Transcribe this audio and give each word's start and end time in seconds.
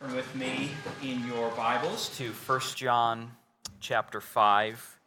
Turn 0.00 0.16
with 0.16 0.34
me 0.34 0.70
in 1.02 1.26
your 1.26 1.50
Bibles 1.50 2.16
to 2.16 2.32
1 2.32 2.60
John 2.74 3.32
chapter 3.80 4.22
5. 4.22 4.98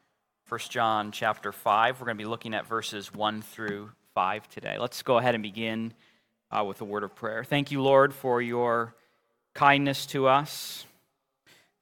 1 0.47 0.59
John 0.69 1.11
chapter 1.11 1.51
5. 1.51 1.99
We're 1.99 2.05
going 2.05 2.17
to 2.17 2.23
be 2.23 2.29
looking 2.29 2.53
at 2.53 2.67
verses 2.67 3.11
1 3.11 3.41
through 3.41 3.89
5 4.13 4.47
today. 4.49 4.77
Let's 4.77 5.01
go 5.01 5.17
ahead 5.17 5.33
and 5.33 5.41
begin 5.41 5.93
uh, 6.51 6.63
with 6.63 6.79
a 6.81 6.85
word 6.85 7.03
of 7.03 7.15
prayer. 7.15 7.43
Thank 7.43 7.71
you, 7.71 7.81
Lord, 7.81 8.13
for 8.13 8.39
your 8.39 8.93
kindness 9.55 10.05
to 10.07 10.27
us. 10.27 10.85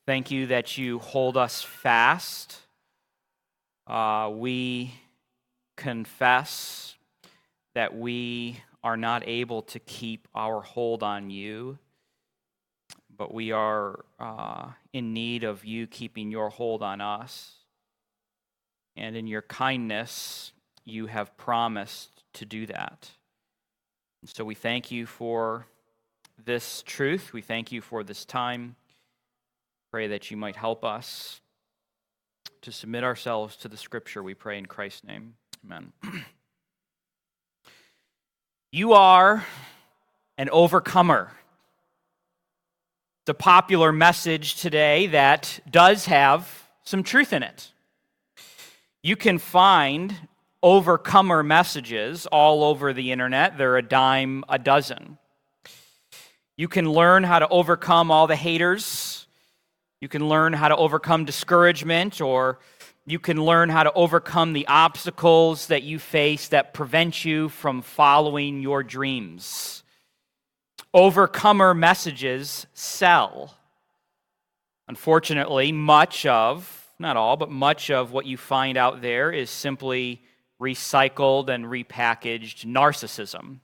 Thank 0.05 0.31
you 0.31 0.47
that 0.47 0.77
you 0.77 0.99
hold 0.99 1.35
us 1.35 1.61
fast. 1.61 2.59
Uh, 3.87 4.31
we 4.33 4.93
confess 5.75 6.95
that 7.75 7.93
we 7.93 8.61
are 8.85 8.95
not 8.95 9.27
able 9.27 9.63
to 9.63 9.79
keep 9.79 10.29
our 10.33 10.61
hold 10.61 11.03
on 11.03 11.29
you 11.29 11.77
but 13.21 13.31
we 13.31 13.51
are 13.51 14.03
uh, 14.19 14.65
in 14.93 15.13
need 15.13 15.43
of 15.43 15.63
you 15.63 15.85
keeping 15.85 16.31
your 16.31 16.49
hold 16.49 16.81
on 16.81 17.01
us. 17.01 17.51
And 18.95 19.15
in 19.15 19.27
your 19.27 19.43
kindness, 19.43 20.53
you 20.85 21.05
have 21.05 21.37
promised 21.37 22.23
to 22.33 22.47
do 22.47 22.65
that. 22.65 23.11
And 24.23 24.29
so 24.31 24.43
we 24.43 24.55
thank 24.55 24.89
you 24.89 25.05
for 25.05 25.67
this 26.43 26.81
truth. 26.83 27.31
We 27.31 27.43
thank 27.43 27.71
you 27.71 27.79
for 27.79 28.03
this 28.03 28.25
time. 28.25 28.75
Pray 29.91 30.07
that 30.07 30.31
you 30.31 30.37
might 30.37 30.55
help 30.55 30.83
us 30.83 31.41
to 32.63 32.71
submit 32.71 33.03
ourselves 33.03 33.55
to 33.57 33.67
the 33.67 33.77
scripture, 33.77 34.23
we 34.23 34.33
pray 34.33 34.57
in 34.57 34.65
Christ's 34.65 35.03
name. 35.03 35.35
Amen. 35.63 35.93
you 38.71 38.93
are 38.93 39.45
an 40.39 40.49
overcomer 40.49 41.33
the 43.25 43.33
popular 43.33 43.91
message 43.91 44.55
today 44.55 45.07
that 45.07 45.59
does 45.69 46.05
have 46.05 46.67
some 46.83 47.03
truth 47.03 47.33
in 47.33 47.43
it. 47.43 47.71
You 49.03 49.15
can 49.15 49.37
find 49.37 50.15
overcomer 50.63 51.43
messages 51.43 52.25
all 52.25 52.63
over 52.63 52.93
the 52.93 53.11
internet, 53.11 53.57
they're 53.57 53.77
a 53.77 53.83
dime 53.83 54.43
a 54.49 54.57
dozen. 54.57 55.17
You 56.57 56.67
can 56.67 56.89
learn 56.91 57.23
how 57.23 57.39
to 57.39 57.47
overcome 57.47 58.11
all 58.11 58.27
the 58.27 58.35
haters. 58.35 59.25
You 59.99 60.07
can 60.07 60.27
learn 60.27 60.53
how 60.53 60.67
to 60.67 60.75
overcome 60.75 61.25
discouragement, 61.25 62.21
or 62.21 62.59
you 63.05 63.19
can 63.19 63.43
learn 63.43 63.69
how 63.69 63.83
to 63.83 63.93
overcome 63.93 64.53
the 64.53 64.67
obstacles 64.67 65.67
that 65.67 65.83
you 65.83 65.99
face 65.99 66.47
that 66.49 66.73
prevent 66.73 67.23
you 67.23 67.49
from 67.49 67.81
following 67.81 68.61
your 68.61 68.83
dreams 68.83 69.81
overcomer 70.93 71.73
messages 71.73 72.67
sell. 72.73 73.55
Unfortunately, 74.87 75.71
much 75.71 76.25
of, 76.25 76.87
not 76.99 77.17
all, 77.17 77.37
but 77.37 77.49
much 77.49 77.89
of 77.89 78.11
what 78.11 78.25
you 78.25 78.37
find 78.37 78.77
out 78.77 79.01
there 79.01 79.31
is 79.31 79.49
simply 79.49 80.21
recycled 80.59 81.49
and 81.49 81.65
repackaged 81.65 82.65
narcissism. 82.65 83.59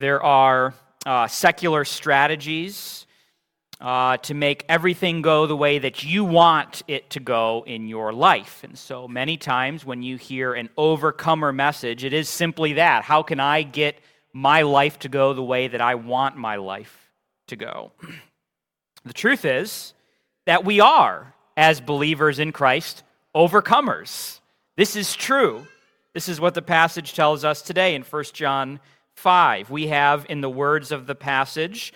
There 0.00 0.22
are 0.22 0.74
uh, 1.04 1.26
secular 1.26 1.84
strategies 1.84 3.06
uh, 3.80 4.16
to 4.18 4.34
make 4.34 4.64
everything 4.68 5.20
go 5.22 5.46
the 5.46 5.56
way 5.56 5.78
that 5.78 6.04
you 6.04 6.24
want 6.24 6.82
it 6.88 7.10
to 7.10 7.20
go 7.20 7.64
in 7.66 7.88
your 7.88 8.12
life. 8.12 8.62
And 8.64 8.78
so 8.78 9.06
many 9.06 9.36
times 9.36 9.84
when 9.84 10.02
you 10.02 10.16
hear 10.16 10.54
an 10.54 10.70
overcomer 10.76 11.52
message, 11.52 12.04
it 12.04 12.12
is 12.12 12.28
simply 12.28 12.74
that. 12.74 13.04
How 13.04 13.22
can 13.22 13.40
I 13.40 13.62
get 13.62 13.98
my 14.34 14.62
life 14.62 14.98
to 14.98 15.08
go 15.08 15.32
the 15.32 15.42
way 15.42 15.68
that 15.68 15.80
I 15.80 15.94
want 15.94 16.36
my 16.36 16.56
life 16.56 17.10
to 17.46 17.56
go. 17.56 17.92
The 19.04 19.12
truth 19.12 19.44
is 19.44 19.94
that 20.44 20.64
we 20.64 20.80
are, 20.80 21.34
as 21.56 21.80
believers 21.80 22.38
in 22.38 22.52
Christ, 22.52 23.04
overcomers. 23.34 24.40
This 24.76 24.96
is 24.96 25.14
true. 25.14 25.66
This 26.14 26.28
is 26.28 26.40
what 26.40 26.54
the 26.54 26.62
passage 26.62 27.14
tells 27.14 27.44
us 27.44 27.62
today 27.62 27.94
in 27.94 28.02
1 28.02 28.24
John 28.32 28.80
5. 29.14 29.70
We 29.70 29.86
have, 29.88 30.26
in 30.28 30.40
the 30.40 30.50
words 30.50 30.90
of 30.90 31.06
the 31.06 31.14
passage, 31.14 31.92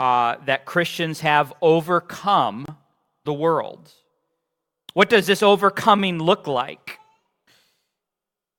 uh, 0.00 0.36
that 0.46 0.64
Christians 0.64 1.20
have 1.20 1.52
overcome 1.62 2.66
the 3.24 3.32
world. 3.32 3.92
What 4.94 5.08
does 5.08 5.26
this 5.26 5.42
overcoming 5.42 6.18
look 6.18 6.46
like? 6.46 6.98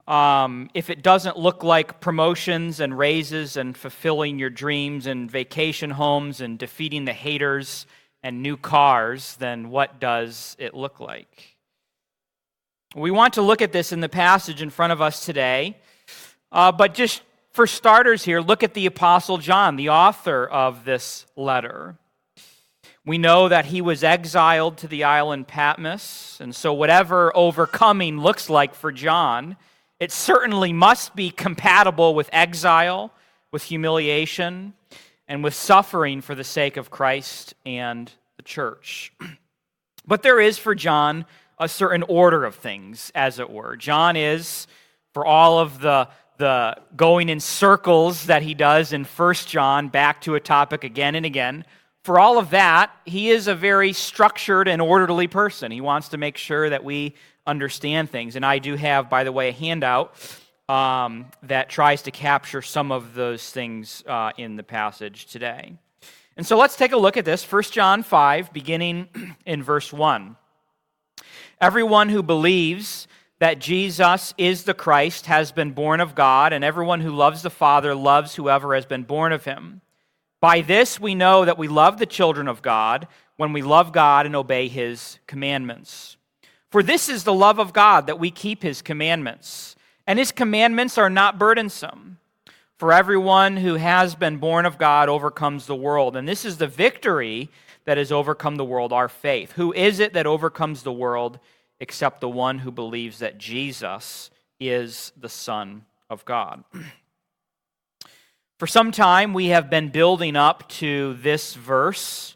Um, 0.08 0.70
if 0.74 0.90
it 0.90 1.04
doesn't 1.04 1.38
look 1.38 1.64
like 1.64 2.00
promotions 2.00 2.80
and 2.80 2.98
raises 2.98 3.58
and 3.58 3.76
fulfilling 3.76 4.40
your 4.40 4.50
dreams 4.50 5.06
and 5.06 5.30
vacation 5.30 5.90
homes 5.90 6.40
and 6.40 6.58
defeating 6.58 7.04
the 7.04 7.14
haters 7.14 7.86
and 8.24 8.42
new 8.42 8.56
cars, 8.56 9.36
then 9.38 9.70
what 9.70 10.00
does 10.00 10.56
it 10.60 10.74
look 10.74 11.02
like? 11.02 11.58
We 12.96 13.12
want 13.12 13.34
to 13.34 13.42
look 13.42 13.62
at 13.62 13.74
this 13.74 13.92
in 13.92 14.00
the 14.00 14.08
passage 14.08 14.62
in 14.62 14.70
front 14.70 14.94
of 14.94 15.02
us 15.02 15.26
today, 15.26 15.78
uh, 16.54 16.72
but 16.72 16.94
just 16.94 17.22
for 17.52 17.68
starters 17.68 18.24
here, 18.24 18.40
look 18.40 18.64
at 18.64 18.74
the 18.74 18.86
Apostle 18.86 19.38
John, 19.38 19.76
the 19.76 19.90
author 19.90 20.46
of 20.46 20.86
this 20.86 21.26
letter. 21.36 21.98
We 23.06 23.18
know 23.18 23.50
that 23.50 23.66
he 23.66 23.82
was 23.82 24.04
exiled 24.04 24.78
to 24.78 24.88
the 24.88 25.04
island 25.04 25.48
Patmos, 25.48 26.38
and 26.40 26.56
so 26.56 26.74
whatever 26.74 27.36
overcoming 27.36 28.20
looks 28.20 28.50
like 28.50 28.74
for 28.74 28.92
John, 28.92 29.58
it 30.00 30.12
certainly 30.12 30.74
must 30.74 31.16
be 31.16 31.30
compatible 31.30 32.14
with 32.14 32.30
exile, 32.32 33.12
with 33.52 33.64
humiliation, 33.64 34.74
and 35.28 35.44
with 35.44 35.54
suffering 35.54 36.22
for 36.22 36.36
the 36.36 36.44
sake 36.44 36.78
of 36.78 36.90
Christ 36.90 37.54
and 37.66 38.12
the 38.38 38.44
church. 38.44 39.14
But 40.10 40.24
there 40.24 40.40
is 40.40 40.58
for 40.58 40.74
John 40.74 41.26
a 41.60 41.68
certain 41.68 42.02
order 42.04 42.46
of 42.46 42.56
things, 42.56 43.12
as 43.14 43.40
it 43.40 43.50
were. 43.50 43.76
John 43.76 44.16
is, 44.16 44.68
for 45.14 45.26
all 45.26 45.60
of 45.60 45.82
the, 45.82 46.08
the 46.38 46.78
going 46.96 47.28
in 47.28 47.42
circles 47.42 48.28
that 48.28 48.42
he 48.42 48.54
does 48.54 48.94
in 48.94 49.04
First 49.04 49.50
John, 49.50 49.90
back 49.90 50.22
to 50.22 50.36
a 50.36 50.40
topic 50.40 50.86
again 50.86 51.16
and 51.16 51.26
again, 51.26 51.66
for 52.06 52.22
all 52.22 52.38
of 52.38 52.52
that, 52.52 52.92
he 53.04 53.32
is 53.32 53.50
a 53.50 53.56
very 53.56 53.92
structured 53.92 54.70
and 54.70 54.82
orderly 54.82 55.28
person. 55.28 55.74
He 55.74 55.82
wants 55.82 56.08
to 56.10 56.18
make 56.18 56.38
sure 56.38 56.70
that 56.70 56.86
we 56.86 57.16
understand 57.48 58.12
things. 58.12 58.36
And 58.36 58.46
I 58.46 58.60
do 58.60 58.76
have, 58.76 59.10
by 59.10 59.24
the 59.24 59.32
way, 59.32 59.50
a 59.50 59.54
handout 59.54 60.14
um, 60.70 61.26
that 61.44 61.70
tries 61.70 62.04
to 62.04 62.12
capture 62.12 62.62
some 62.62 62.92
of 62.92 63.16
those 63.16 63.50
things 63.50 64.04
uh, 64.06 64.32
in 64.38 64.58
the 64.58 64.64
passage 64.64 65.26
today. 65.28 65.74
And 66.36 66.46
so 66.46 66.58
let's 66.58 66.76
take 66.76 66.92
a 66.92 66.98
look 66.98 67.18
at 67.18 67.26
this. 67.26 67.50
1 67.50 67.64
John 67.64 68.04
5, 68.04 68.54
beginning 68.54 69.08
in 69.46 69.64
verse 69.64 69.92
1. 69.92 70.36
Everyone 71.60 72.10
who 72.10 72.22
believes 72.22 73.08
that 73.40 73.60
Jesus 73.60 74.34
is 74.38 74.64
the 74.64 74.74
Christ 74.74 75.28
has 75.28 75.52
been 75.52 75.72
born 75.72 76.02
of 76.02 76.16
God, 76.16 76.54
and 76.54 76.64
everyone 76.64 77.02
who 77.02 77.12
loves 77.12 77.42
the 77.42 77.50
Father 77.50 77.96
loves 77.96 78.36
whoever 78.36 78.76
has 78.76 78.86
been 78.86 79.04
born 79.04 79.32
of 79.32 79.46
him. 79.46 79.82
By 80.42 80.62
this 80.62 81.00
we 81.00 81.16
know 81.16 81.46
that 81.46 81.58
we 81.58 81.68
love 81.68 81.98
the 81.98 82.06
children 82.06 82.48
of 82.48 82.62
God 82.62 83.08
when 83.38 83.54
we 83.54 83.62
love 83.62 83.92
God 83.92 84.26
and 84.26 84.36
obey 84.36 84.68
his 84.68 85.20
commandments. 85.28 86.17
For 86.70 86.84
this 86.84 87.10
is 87.10 87.24
the 87.24 87.34
love 87.34 87.60
of 87.60 87.74
God, 87.74 88.08
that 88.08 88.20
we 88.20 88.32
keep 88.32 88.62
his 88.62 88.82
commandments. 88.82 89.76
And 90.06 90.20
his 90.20 90.32
commandments 90.32 90.98
are 90.98 91.10
not 91.10 91.40
burdensome. 91.40 92.18
For 92.78 92.94
everyone 92.94 93.58
who 93.58 93.76
has 93.76 94.16
been 94.16 94.38
born 94.38 94.66
of 94.66 94.78
God 94.78 95.10
overcomes 95.10 95.66
the 95.66 95.76
world. 95.76 96.16
And 96.16 96.28
this 96.28 96.46
is 96.46 96.58
the 96.58 96.68
victory 96.68 97.50
that 97.86 97.98
has 97.98 98.12
overcome 98.12 98.58
the 98.58 98.66
world, 98.66 98.94
our 98.94 99.10
faith. 99.10 99.54
Who 99.54 99.74
is 99.74 100.00
it 100.00 100.14
that 100.14 100.28
overcomes 100.28 100.84
the 100.84 100.92
world 100.92 101.40
except 101.80 102.22
the 102.22 102.30
one 102.30 102.60
who 102.60 102.72
believes 102.72 103.20
that 103.20 103.38
Jesus 103.38 104.30
is 104.60 105.12
the 105.18 105.30
Son 105.30 105.86
of 106.10 106.24
God? 106.26 106.64
For 108.60 108.68
some 108.68 108.92
time, 108.92 109.34
we 109.34 109.48
have 109.48 109.70
been 109.70 109.90
building 109.90 110.36
up 110.36 110.68
to 110.70 111.14
this 111.16 111.54
verse 111.54 112.36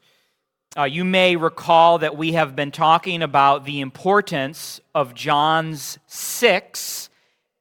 uh, 0.77 0.83
you 0.83 1.03
may 1.03 1.35
recall 1.35 1.97
that 1.97 2.15
we 2.18 2.31
have 2.33 2.56
been 2.56 2.71
talking 2.71 3.21
about 3.21 3.65
the 3.65 3.81
importance 3.81 4.79
of 4.95 5.13
John's 5.13 6.00
six 6.07 7.09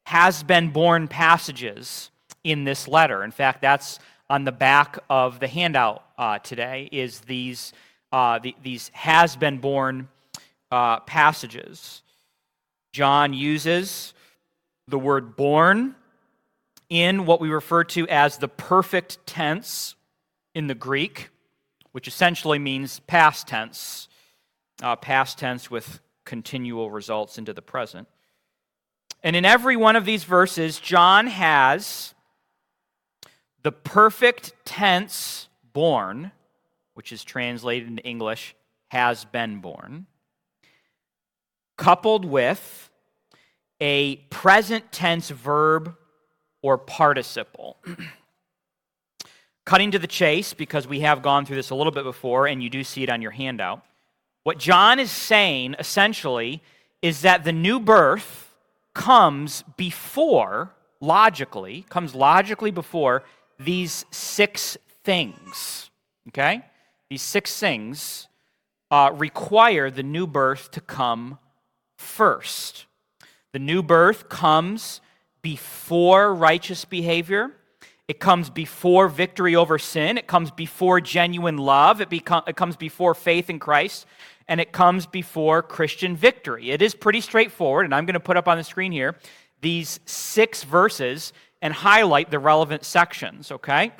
has 0.04 0.42
been 0.44 0.70
born 0.70 1.08
passages 1.08 2.10
in 2.44 2.64
this 2.64 2.86
letter. 2.86 3.24
In 3.24 3.32
fact, 3.32 3.62
that's 3.62 3.98
on 4.28 4.44
the 4.44 4.52
back 4.52 4.96
of 5.08 5.40
the 5.40 5.48
handout 5.48 6.04
uh, 6.18 6.38
today 6.38 6.88
is 6.92 7.20
these, 7.20 7.72
uh, 8.12 8.38
the, 8.38 8.54
these 8.62 8.90
has 8.94 9.34
been 9.34 9.58
born 9.58 10.08
uh, 10.70 11.00
passages. 11.00 12.02
John 12.92 13.34
uses 13.34 14.14
the 14.86 14.98
word 14.98 15.34
born 15.34 15.96
in 16.88 17.26
what 17.26 17.40
we 17.40 17.50
refer 17.50 17.82
to 17.84 18.06
as 18.08 18.38
the 18.38 18.48
perfect 18.48 19.26
tense 19.26 19.96
in 20.54 20.68
the 20.68 20.74
Greek 20.74 21.30
which 21.92 22.08
essentially 22.08 22.58
means 22.58 23.00
past 23.00 23.48
tense, 23.48 24.08
uh, 24.82 24.96
past 24.96 25.38
tense 25.38 25.70
with 25.70 26.00
continual 26.25 26.90
results 26.90 27.38
into 27.38 27.52
the 27.52 27.62
present. 27.62 28.08
And 29.22 29.37
in 29.37 29.44
every 29.44 29.76
one 29.76 29.96
of 29.96 30.04
these 30.04 30.25
verses, 30.25 30.78
John 30.78 31.26
has 31.26 32.14
the 33.62 33.72
perfect 33.72 34.52
tense 34.64 35.48
born 35.72 36.32
which 37.00 37.12
is 37.12 37.25
translated 37.25 37.88
into 37.88 38.02
English, 38.02 38.54
has 38.88 39.25
been 39.25 39.58
born, 39.60 40.04
coupled 41.78 42.26
with 42.26 42.90
a 43.81 44.16
present 44.28 44.92
tense 44.92 45.31
verb 45.31 45.96
or 46.60 46.76
participle. 46.76 47.78
Cutting 49.70 49.93
to 49.93 50.00
the 50.00 50.08
chase, 50.08 50.52
because 50.52 50.88
we 50.88 50.99
have 50.99 51.22
gone 51.22 51.46
through 51.46 51.55
this 51.55 51.70
a 51.70 51.76
little 51.76 51.93
bit 51.93 52.02
before, 52.02 52.49
and 52.49 52.61
you 52.61 52.69
do 52.69 52.82
see 52.82 53.05
it 53.05 53.08
on 53.08 53.22
your 53.22 53.31
handout. 53.31 53.84
What 54.43 54.58
John 54.58 54.99
is 54.99 55.12
saying 55.12 55.76
essentially 55.78 56.61
is 57.02 57.20
that 57.20 57.44
the 57.44 57.52
new 57.52 57.78
birth 57.78 58.52
comes 58.94 59.62
before, 59.76 60.72
logically, 61.00 61.87
comes 61.88 62.17
logically 62.17 62.72
before 62.72 63.22
these 63.61 64.05
six 64.11 64.76
things. 65.05 65.88
Okay? 66.31 66.64
These 67.08 67.23
six 67.23 67.56
things 67.56 68.26
uh, 68.90 69.12
require 69.14 69.88
the 69.88 70.02
new 70.02 70.26
birth 70.26 70.73
to 70.73 70.81
come 70.81 71.38
first. 71.96 72.87
The 73.52 73.61
new 73.61 73.84
birth 73.84 74.28
comes 74.28 75.00
before 75.43 76.34
righteous 76.34 76.84
behavior. 76.84 77.52
It 78.10 78.18
comes 78.18 78.50
before 78.50 79.06
victory 79.06 79.54
over 79.54 79.78
sin. 79.78 80.18
It 80.18 80.26
comes 80.26 80.50
before 80.50 81.00
genuine 81.00 81.58
love. 81.58 82.00
It, 82.00 82.10
become, 82.10 82.42
it 82.48 82.56
comes 82.56 82.74
before 82.74 83.14
faith 83.14 83.48
in 83.48 83.60
Christ. 83.60 84.04
And 84.48 84.60
it 84.60 84.72
comes 84.72 85.06
before 85.06 85.62
Christian 85.62 86.16
victory. 86.16 86.72
It 86.72 86.82
is 86.82 86.92
pretty 86.92 87.20
straightforward, 87.20 87.84
and 87.84 87.94
I'm 87.94 88.06
going 88.06 88.14
to 88.14 88.18
put 88.18 88.36
up 88.36 88.48
on 88.48 88.58
the 88.58 88.64
screen 88.64 88.90
here 88.90 89.14
these 89.60 90.00
six 90.06 90.64
verses 90.64 91.32
and 91.62 91.72
highlight 91.72 92.32
the 92.32 92.40
relevant 92.40 92.84
sections, 92.84 93.52
okay? 93.52 93.92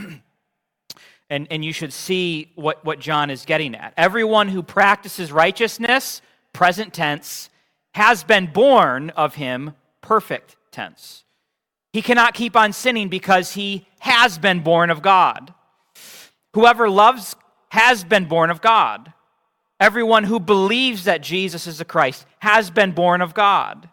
and, 1.31 1.47
and 1.49 1.65
you 1.65 1.73
should 1.73 1.93
see 1.93 2.51
what, 2.57 2.85
what 2.85 2.99
John 2.99 3.31
is 3.31 3.45
getting 3.45 3.77
at. 3.77 3.95
Everyone 3.97 4.49
who 4.49 4.65
practices 4.65 5.31
righteousness, 5.31 6.21
present 6.53 6.93
tense, 6.93 7.49
has 7.95 8.25
been 8.25 8.47
born 8.47 9.11
of 9.11 9.37
him, 9.37 9.77
perfect 10.01 10.57
tense. 10.73 11.23
He 11.93 12.03
cannot 12.03 12.35
keep 12.35 12.57
on 12.57 12.73
sinning 12.73 13.09
because 13.09 13.53
he 13.53 13.87
has 14.01 14.39
been 14.39 14.61
born 14.61 14.91
of 14.91 15.03
God. 15.03 15.53
Whoever 16.55 16.89
loves 16.89 17.37
has 17.71 18.05
been 18.05 18.27
born 18.27 18.51
of 18.51 18.61
God. 18.61 19.13
Everyone 19.79 20.25
who 20.25 20.39
believes 20.39 21.05
that 21.05 21.23
Jesus 21.23 21.67
is 21.67 21.79
the 21.79 21.85
Christ 21.85 22.27
has 22.41 22.71
been 22.71 22.93
born 22.93 23.23
of 23.23 23.35
God. 23.35 23.89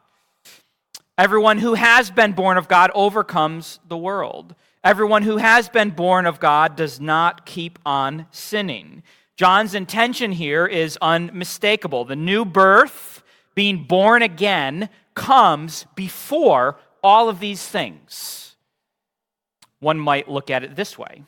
Everyone 1.18 1.58
who 1.58 1.74
has 1.74 2.12
been 2.12 2.34
born 2.34 2.58
of 2.58 2.68
God 2.68 2.92
overcomes 2.94 3.80
the 3.88 3.98
world. 3.98 4.54
Everyone 4.84 5.24
who 5.24 5.38
has 5.38 5.68
been 5.70 5.90
born 5.90 6.26
of 6.26 6.40
God 6.40 6.76
does 6.76 7.00
not 7.00 7.46
keep 7.46 7.80
on 7.86 8.28
sinning. 8.32 9.02
John's 9.36 9.74
intention 9.74 10.32
here 10.32 10.66
is 10.66 10.98
unmistakable. 11.02 12.06
The 12.06 12.16
new 12.16 12.46
birth, 12.46 13.24
being 13.56 13.84
born 13.84 14.22
again, 14.22 14.90
comes 15.16 15.86
before 15.96 16.78
all 17.04 17.30
of 17.30 17.40
these 17.40 17.66
things. 17.66 18.56
One 19.80 20.00
might 20.00 20.28
look 20.28 20.50
at 20.50 20.64
it 20.64 20.76
this 20.76 20.98
way 20.98 21.24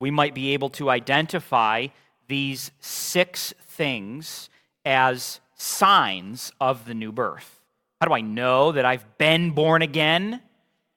we 0.00 0.10
might 0.10 0.34
be 0.34 0.54
able 0.54 0.70
to 0.70 0.90
identify 0.90 1.86
these 2.26 2.70
six 2.80 3.52
things 3.66 4.48
as 4.84 5.40
signs 5.54 6.52
of 6.60 6.86
the 6.86 6.94
new 6.94 7.12
birth. 7.12 7.60
How 8.00 8.06
do 8.06 8.14
I 8.14 8.22
know 8.22 8.72
that 8.72 8.86
I've 8.86 9.18
been 9.18 9.50
born 9.50 9.82
again? 9.82 10.40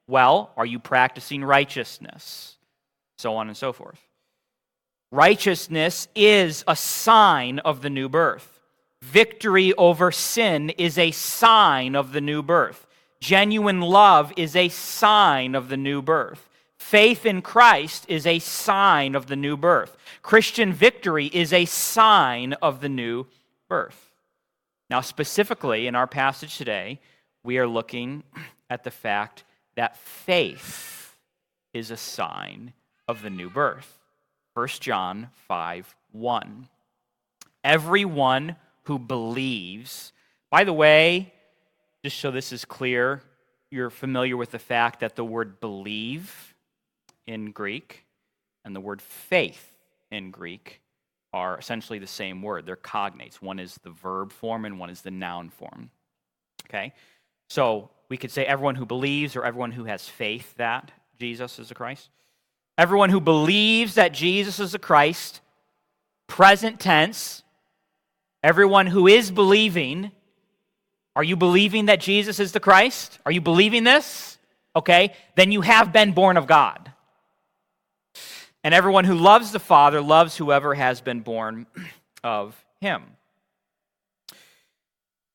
Well, 0.07 0.51
are 0.55 0.65
you 0.65 0.79
practicing 0.79 1.43
righteousness? 1.43 2.55
So 3.17 3.35
on 3.35 3.49
and 3.49 3.57
so 3.57 3.73
forth. 3.73 3.99
Righteousness 5.11 6.07
is 6.15 6.63
a 6.67 6.75
sign 6.75 7.59
of 7.59 7.81
the 7.81 7.89
new 7.89 8.07
birth. 8.07 8.61
Victory 9.01 9.73
over 9.73 10.11
sin 10.11 10.69
is 10.71 10.97
a 10.97 11.11
sign 11.11 11.95
of 11.95 12.13
the 12.13 12.21
new 12.21 12.41
birth. 12.41 12.87
Genuine 13.23 13.79
love 13.79 14.33
is 14.35 14.53
a 14.53 14.67
sign 14.67 15.55
of 15.55 15.69
the 15.69 15.77
new 15.77 16.01
birth. 16.01 16.49
Faith 16.77 17.25
in 17.25 17.41
Christ 17.41 18.05
is 18.09 18.27
a 18.27 18.39
sign 18.39 19.15
of 19.15 19.27
the 19.27 19.37
new 19.37 19.55
birth. 19.55 19.95
Christian 20.21 20.73
victory 20.73 21.27
is 21.27 21.53
a 21.53 21.63
sign 21.63 22.51
of 22.61 22.81
the 22.81 22.89
new 22.89 23.25
birth. 23.69 24.11
Now, 24.89 24.99
specifically 24.99 25.87
in 25.87 25.95
our 25.95 26.05
passage 26.05 26.57
today, 26.57 26.99
we 27.45 27.57
are 27.59 27.65
looking 27.65 28.23
at 28.69 28.83
the 28.83 28.91
fact 28.91 29.45
that 29.75 29.95
faith 29.95 31.15
is 31.73 31.91
a 31.91 31.97
sign 31.97 32.73
of 33.07 33.21
the 33.21 33.29
new 33.29 33.49
birth. 33.49 33.99
1 34.55 34.67
John 34.81 35.29
5 35.47 35.95
1. 36.11 36.67
Everyone 37.63 38.57
who 38.83 38.99
believes, 38.99 40.11
by 40.51 40.65
the 40.65 40.73
way, 40.73 41.31
just 42.03 42.19
so 42.19 42.31
this 42.31 42.51
is 42.51 42.65
clear, 42.65 43.21
you're 43.71 43.89
familiar 43.89 44.35
with 44.35 44.51
the 44.51 44.59
fact 44.59 44.99
that 44.99 45.15
the 45.15 45.23
word 45.23 45.59
believe 45.59 46.53
in 47.25 47.51
Greek 47.51 48.05
and 48.65 48.75
the 48.75 48.81
word 48.81 49.01
faith 49.01 49.75
in 50.11 50.29
Greek 50.29 50.81
are 51.31 51.57
essentially 51.57 51.99
the 51.99 52.07
same 52.07 52.41
word. 52.41 52.65
They're 52.65 52.75
cognates. 52.75 53.35
One 53.35 53.57
is 53.57 53.79
the 53.83 53.89
verb 53.89 54.31
form 54.31 54.65
and 54.65 54.77
one 54.77 54.89
is 54.89 55.01
the 55.01 55.11
noun 55.11 55.49
form. 55.49 55.89
Okay? 56.67 56.93
So 57.49 57.89
we 58.09 58.17
could 58.17 58.31
say 58.31 58.45
everyone 58.45 58.75
who 58.75 58.85
believes 58.85 59.35
or 59.35 59.45
everyone 59.45 59.71
who 59.71 59.85
has 59.85 60.07
faith 60.07 60.55
that 60.57 60.91
Jesus 61.17 61.57
is 61.57 61.69
the 61.69 61.75
Christ. 61.75 62.09
Everyone 62.77 63.09
who 63.09 63.21
believes 63.21 63.95
that 63.95 64.13
Jesus 64.13 64.59
is 64.59 64.73
the 64.73 64.79
Christ, 64.79 65.41
present 66.27 66.79
tense. 66.79 67.43
Everyone 68.43 68.87
who 68.87 69.07
is 69.07 69.31
believing 69.31 70.11
are 71.15 71.23
you 71.23 71.35
believing 71.35 71.85
that 71.85 71.99
Jesus 71.99 72.39
is 72.39 72.51
the 72.51 72.59
Christ? 72.59 73.19
Are 73.25 73.31
you 73.31 73.41
believing 73.41 73.83
this? 73.83 74.37
Okay, 74.75 75.13
then 75.35 75.51
you 75.51 75.61
have 75.61 75.93
been 75.93 76.13
born 76.13 76.37
of 76.37 76.47
God. 76.47 76.91
And 78.63 78.73
everyone 78.73 79.05
who 79.05 79.15
loves 79.15 79.51
the 79.51 79.59
Father 79.59 80.01
loves 80.01 80.37
whoever 80.37 80.73
has 80.73 81.01
been 81.01 81.19
born 81.19 81.67
of 82.23 82.55
him. 82.81 83.03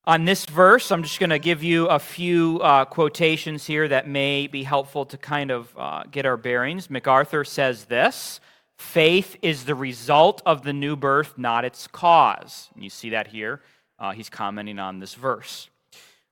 On 0.05 0.25
this 0.25 0.45
verse, 0.45 0.91
I'm 0.91 1.03
just 1.03 1.19
going 1.19 1.29
to 1.29 1.39
give 1.39 1.61
you 1.63 1.85
a 1.85 1.99
few 1.99 2.59
uh, 2.61 2.85
quotations 2.85 3.67
here 3.67 3.87
that 3.87 4.07
may 4.07 4.47
be 4.47 4.63
helpful 4.63 5.05
to 5.05 5.17
kind 5.17 5.51
of 5.51 5.71
uh, 5.77 6.03
get 6.09 6.25
our 6.25 6.35
bearings. 6.35 6.89
MacArthur 6.89 7.43
says 7.43 7.85
this 7.85 8.39
Faith 8.77 9.37
is 9.41 9.65
the 9.65 9.75
result 9.75 10.41
of 10.45 10.63
the 10.63 10.73
new 10.73 10.95
birth, 10.95 11.37
not 11.37 11.63
its 11.63 11.85
cause. 11.85 12.69
You 12.75 12.89
see 12.89 13.11
that 13.11 13.27
here. 13.27 13.61
Uh, 13.99 14.11
he's 14.11 14.29
commenting 14.29 14.79
on 14.79 14.99
this 14.99 15.13
verse. 15.13 15.69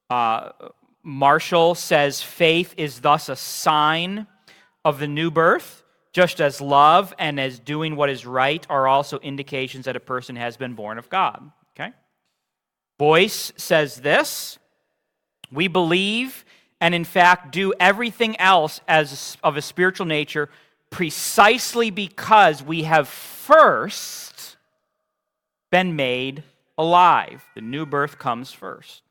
Uh, 0.10 0.52
Marshall 1.04 1.76
says 1.76 2.22
faith 2.22 2.74
is 2.78 3.02
thus 3.02 3.30
a 3.30 3.36
sign 3.36 4.28
of 4.86 5.00
the 5.00 5.08
new 5.08 5.30
birth, 5.30 5.84
just 6.14 6.40
as 6.40 6.62
love 6.62 7.14
and 7.20 7.40
as 7.40 7.60
doing 7.60 7.96
what 7.96 8.10
is 8.10 8.26
right 8.26 8.66
are 8.70 8.88
also 8.88 9.20
indications 9.20 9.86
that 9.86 9.96
a 9.96 10.00
person 10.00 10.36
has 10.36 10.58
been 10.58 10.74
born 10.74 10.98
of 10.98 11.10
God. 11.10 11.52
Okay? 11.78 11.92
Boice 12.98 13.52
says 13.58 13.98
this 13.98 14.58
We 15.52 15.68
believe 15.68 16.46
and, 16.80 16.94
in 16.94 17.04
fact, 17.04 17.52
do 17.52 17.74
everything 17.80 18.40
else 18.40 18.82
as 18.88 19.38
of 19.44 19.58
a 19.58 19.62
spiritual 19.62 20.06
nature 20.06 20.50
precisely 20.90 21.90
because 21.90 22.64
we 22.64 22.84
have 22.84 23.08
first 23.08 24.58
been 25.72 25.96
made 25.96 26.44
alive. 26.78 27.44
The 27.56 27.62
new 27.62 27.86
birth 27.86 28.20
comes 28.20 28.52
first. 28.52 29.04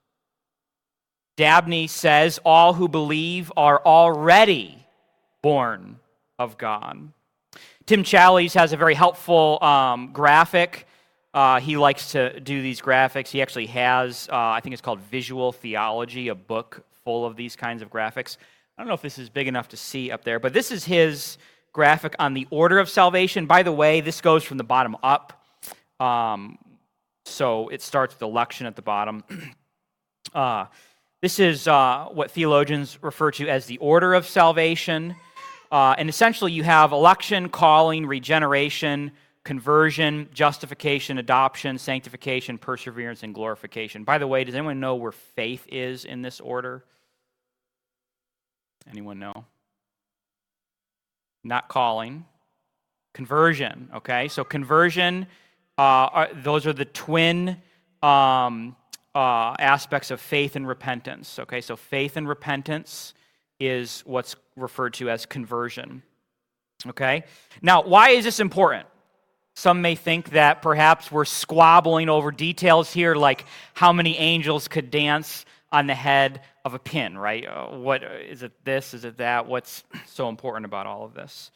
Dabney 1.37 1.87
says 1.87 2.41
all 2.45 2.75
who 2.75 2.89
believe 2.89 3.53
are 3.57 3.81
already 3.85 4.87
born 5.43 5.99
of 6.39 6.57
God. 6.57 7.13
Tim 7.85 8.03
Challies 8.03 8.55
has 8.55 8.73
a 8.73 8.77
very 8.77 8.95
helpful 8.95 9.63
um, 9.63 10.13
graphic. 10.13 10.87
Uh, 11.33 11.61
he 11.61 11.77
likes 11.77 12.13
to 12.13 12.41
do 12.41 12.63
these 12.63 12.81
graphics. 12.81 13.29
He 13.29 13.43
actually 13.43 13.67
has, 13.67 14.29
uh, 14.33 14.37
I 14.37 14.61
think 14.61 14.73
it's 14.73 14.83
called 14.83 15.01
Visual 15.01 15.53
Theology, 15.53 16.29
a 16.29 16.35
book 16.35 16.85
full 17.05 17.27
of 17.27 17.37
these 17.37 17.55
kinds 17.55 17.83
of 17.83 17.91
graphics. 17.91 18.39
I 18.77 18.83
don't 18.83 18.89
know 18.89 18.95
if 18.95 19.03
this 19.03 19.19
is 19.19 19.29
big 19.29 19.47
enough 19.47 19.69
to 19.69 19.77
see 19.77 20.11
up 20.11 20.25
there, 20.25 20.41
but 20.41 20.53
this 20.53 20.71
is 20.71 20.85
his 20.85 21.37
graphic 21.73 22.17
on 22.19 22.33
the 22.33 22.49
order 22.51 22.79
of 22.79 22.89
salvation. 22.89 23.47
By 23.47 23.63
the 23.63 23.73
way, 23.73 24.01
this 24.01 24.21
goes 24.21 24.43
from 24.43 24.57
the 24.57 24.65
bottom 24.65 24.97
up. 25.03 25.45
Um, 26.01 26.59
so 27.27 27.69
it 27.69 27.83
starts 27.83 28.15
with 28.15 28.23
election 28.23 28.67
at 28.67 28.77
the 28.77 28.83
bottom. 28.83 29.25
uh, 30.35 30.67
this 31.21 31.39
is 31.39 31.67
uh, 31.67 32.07
what 32.13 32.31
theologians 32.31 32.99
refer 33.03 33.31
to 33.33 33.49
as 33.49 33.67
the 33.67 33.79
order 33.79 34.15
of 34.15 34.27
salvation. 34.27 35.17
Uh, 35.71 35.95
and 35.99 36.09
essentially, 36.09 36.53
you 36.53 36.63
have 36.63 36.93
election, 36.93 37.49
calling, 37.49 38.07
regeneration, 38.07 39.13
conversion, 39.45 40.29
justification, 40.33 41.19
adoption, 41.19 41.79
sanctification, 41.79 42.59
perseverance, 42.59 43.23
and 43.23 43.35
glorification. 43.35 44.05
By 44.05 44.19
the 44.19 44.27
way, 44.27 44.45
does 44.45 44.55
anyone 44.55 44.81
know 44.81 44.95
where 44.95 45.13
faith 45.13 45.67
is 45.71 46.05
in 46.05 46.23
this 46.23 46.41
order? 46.41 46.85
Anyone 48.89 49.19
know? 49.19 49.45
Not 51.43 51.69
calling, 51.69 52.25
Conversion, 53.17 53.89
okay? 53.95 54.29
So, 54.29 54.45
conversion, 54.45 55.27
are, 55.83 56.29
those 56.35 56.67
are 56.67 56.73
the 56.73 56.85
twin 56.85 57.57
um, 58.03 58.77
uh, 59.15 59.55
aspects 59.59 60.11
of 60.11 60.21
faith 60.21 60.57
and 60.57 60.67
repentance, 60.67 61.39
okay? 61.39 61.61
So, 61.61 61.77
faith 61.77 62.17
and 62.17 62.29
repentance 62.29 63.15
is 63.59 64.03
what's 64.07 64.37
referred 64.57 64.95
to 64.95 65.11
as 65.11 65.27
conversion, 65.27 66.03
okay? 66.87 67.25
Now, 67.63 67.83
why 67.83 68.11
is 68.11 68.25
this 68.25 68.41
important? 68.41 68.87
Some 69.55 69.81
may 69.81 69.95
think 69.95 70.31
that 70.31 70.61
perhaps 70.61 71.11
we're 71.11 71.25
squabbling 71.25 72.11
over 72.11 72.31
details 72.31 72.93
here, 72.93 73.15
like 73.15 73.47
how 73.73 73.91
many 73.91 74.19
angels 74.19 74.69
could 74.69 74.91
dance 74.91 75.47
on 75.73 75.87
the 75.87 75.95
head 75.95 76.43
of 76.65 76.75
a 76.75 76.79
pin, 76.79 77.17
right? 77.17 77.47
Uh, 77.47 77.69
what 77.69 78.03
is 78.03 78.43
it? 78.43 78.53
This 78.65 78.93
is 78.93 79.05
it 79.07 79.17
that? 79.17 79.47
What's 79.47 79.85
so 80.07 80.29
important 80.29 80.67
about 80.67 80.87
all 80.87 81.05
of 81.05 81.15
this? 81.15 81.51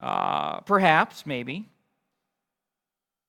Uh, 0.00 0.60
perhaps, 0.60 1.26
maybe. 1.26 1.68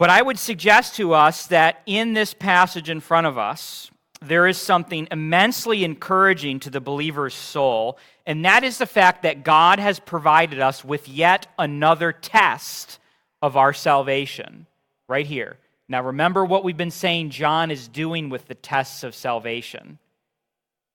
But 0.01 0.09
I 0.09 0.23
would 0.23 0.39
suggest 0.39 0.95
to 0.95 1.13
us 1.13 1.45
that 1.45 1.83
in 1.85 2.13
this 2.13 2.33
passage 2.33 2.89
in 2.89 3.01
front 3.01 3.27
of 3.27 3.37
us, 3.37 3.91
there 4.19 4.47
is 4.47 4.57
something 4.57 5.07
immensely 5.11 5.83
encouraging 5.83 6.59
to 6.61 6.71
the 6.71 6.81
believer's 6.81 7.35
soul, 7.35 7.99
and 8.25 8.43
that 8.43 8.63
is 8.63 8.79
the 8.79 8.87
fact 8.87 9.21
that 9.21 9.43
God 9.43 9.77
has 9.77 9.99
provided 9.99 10.59
us 10.59 10.83
with 10.83 11.07
yet 11.07 11.45
another 11.59 12.11
test 12.11 12.97
of 13.43 13.55
our 13.55 13.73
salvation, 13.73 14.65
right 15.07 15.27
here. 15.27 15.59
Now, 15.87 16.01
remember 16.01 16.43
what 16.45 16.63
we've 16.63 16.75
been 16.75 16.89
saying 16.89 17.29
John 17.29 17.69
is 17.69 17.87
doing 17.87 18.29
with 18.29 18.47
the 18.47 18.55
tests 18.55 19.03
of 19.03 19.13
salvation. 19.13 19.99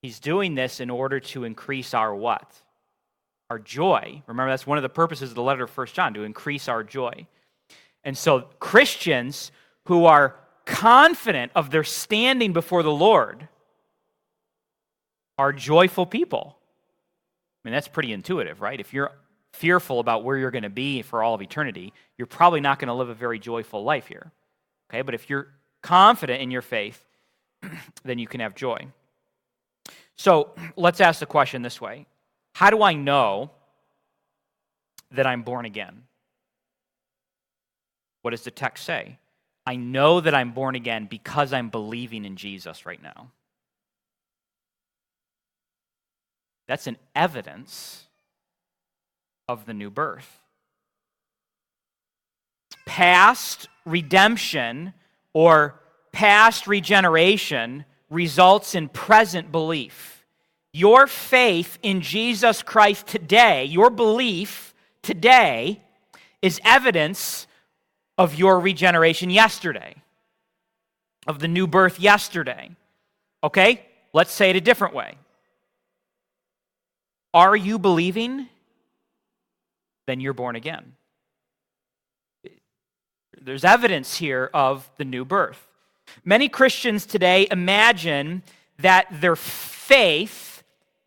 He's 0.03 0.19
doing 0.19 0.57
this 0.57 0.81
in 0.81 0.91
order 0.91 1.21
to 1.21 1.45
increase 1.45 1.95
our 1.95 2.13
what? 2.13 2.61
our 3.51 3.59
joy. 3.61 4.23
Remember, 4.27 4.51
that's 4.51 4.67
one 4.67 4.79
of 4.79 4.83
the 4.83 4.89
purposes 4.89 5.31
of 5.31 5.37
the 5.37 5.43
letter 5.43 5.63
of 5.63 5.71
First 5.71 5.95
John, 5.95 6.15
to 6.15 6.25
increase 6.25 6.67
our 6.69 6.83
joy. 6.83 7.29
And 8.07 8.17
so, 8.17 8.43
Christians 8.61 9.51
who 9.87 10.05
are 10.05 10.37
confident 10.65 11.51
of 11.57 11.71
their 11.71 11.83
standing 11.83 12.53
before 12.53 12.85
the 12.85 12.93
Lord 12.93 13.49
are 15.37 15.53
joyful 15.53 16.07
people. 16.07 16.57
I 16.57 17.69
mean, 17.69 17.73
that's 17.73 17.89
pretty 17.89 18.13
intuitive, 18.13 18.61
right? 18.61 18.79
If 18.79 18.95
you're 18.95 19.11
fearful 19.53 19.99
about 19.99 20.23
where 20.23 20.39
you're 20.39 20.53
going 20.53 20.63
to 20.63 20.71
be 20.71 21.03
for 21.03 21.21
all 21.21 21.35
of 21.35 21.43
eternity, 21.43 21.93
you're 22.17 22.27
probably 22.27 22.61
not 22.61 22.79
going 22.79 22.89
to 22.89 22.95
live 22.95 23.09
a 23.09 23.15
very 23.15 23.41
joyful 23.41 23.83
life 23.83 24.07
here. 24.07 24.31
Okay, 24.89 25.03
but 25.03 25.15
if 25.15 25.29
you're 25.29 25.49
confident 25.83 26.41
in 26.41 26.53
your 26.53 26.63
faith, 26.63 27.05
then 28.05 28.21
you 28.21 28.29
can 28.29 28.39
have 28.39 28.55
joy. 28.55 28.87
So 30.15 30.55
let's 30.77 31.01
ask 31.01 31.19
the 31.19 31.27
question 31.27 31.63
this 31.63 31.81
way 31.81 32.07
how 32.55 32.71
do 32.71 32.85
I 32.85 32.95
know 32.95 33.51
that 35.11 35.27
I'm 35.27 35.43
born 35.43 35.65
again? 35.65 36.05
What 38.27 38.33
does 38.33 38.43
the 38.43 38.51
text 38.51 38.85
say? 38.85 39.21
I 39.65 39.77
know 39.77 40.21
that 40.21 40.35
I'm 40.35 40.51
born 40.51 40.75
again 40.75 41.07
because 41.09 41.53
I'm 41.53 41.69
believing 41.69 42.25
in 42.25 42.35
Jesus 42.35 42.85
right 42.85 43.01
now. 43.01 43.31
That's 46.67 46.89
an 46.89 46.97
evidence 47.15 48.03
of 49.49 49.65
the 49.65 49.75
new 49.75 49.91
birth. 49.91 50.41
Past 52.85 53.69
redemption 53.85 54.93
or 55.33 55.81
past 56.11 56.67
regeneration 56.67 57.85
results 58.11 58.75
in 58.75 58.89
present 58.89 59.53
belief. 59.53 60.27
Your 60.73 61.07
faith 61.07 61.79
in 61.81 62.01
Jesus 62.01 62.65
Christ 62.65 63.07
today, 63.07 63.67
your 63.67 63.89
belief 63.89 64.75
today, 65.01 65.81
is 66.43 66.61
evidence 66.65 67.46
of 68.19 68.35
your 68.35 68.61
regeneration 68.61 69.31
yesterday, 69.31 69.95
of 71.27 71.39
the 71.39 71.49
new 71.49 71.67
birth 71.67 72.01
yesterday. 72.01 72.71
Okay? 73.43 73.83
Let's 74.13 74.33
say 74.33 74.51
it 74.51 74.57
a 74.57 74.61
different 74.61 74.95
way. 74.95 75.17
Are 77.35 77.55
you 77.55 77.79
believing? 77.79 78.49
Then 80.07 80.21
you're 80.21 80.33
born 80.33 80.57
again. 80.57 80.95
There's 83.39 83.65
evidence 83.65 84.17
here 84.17 84.51
of 84.55 84.89
the 84.97 85.05
new 85.05 85.25
birth. 85.25 85.69
Many 86.25 86.49
Christians 86.49 87.05
today 87.05 87.47
imagine 87.51 88.43
that 88.79 89.07
their 89.21 89.37
faith 89.37 90.63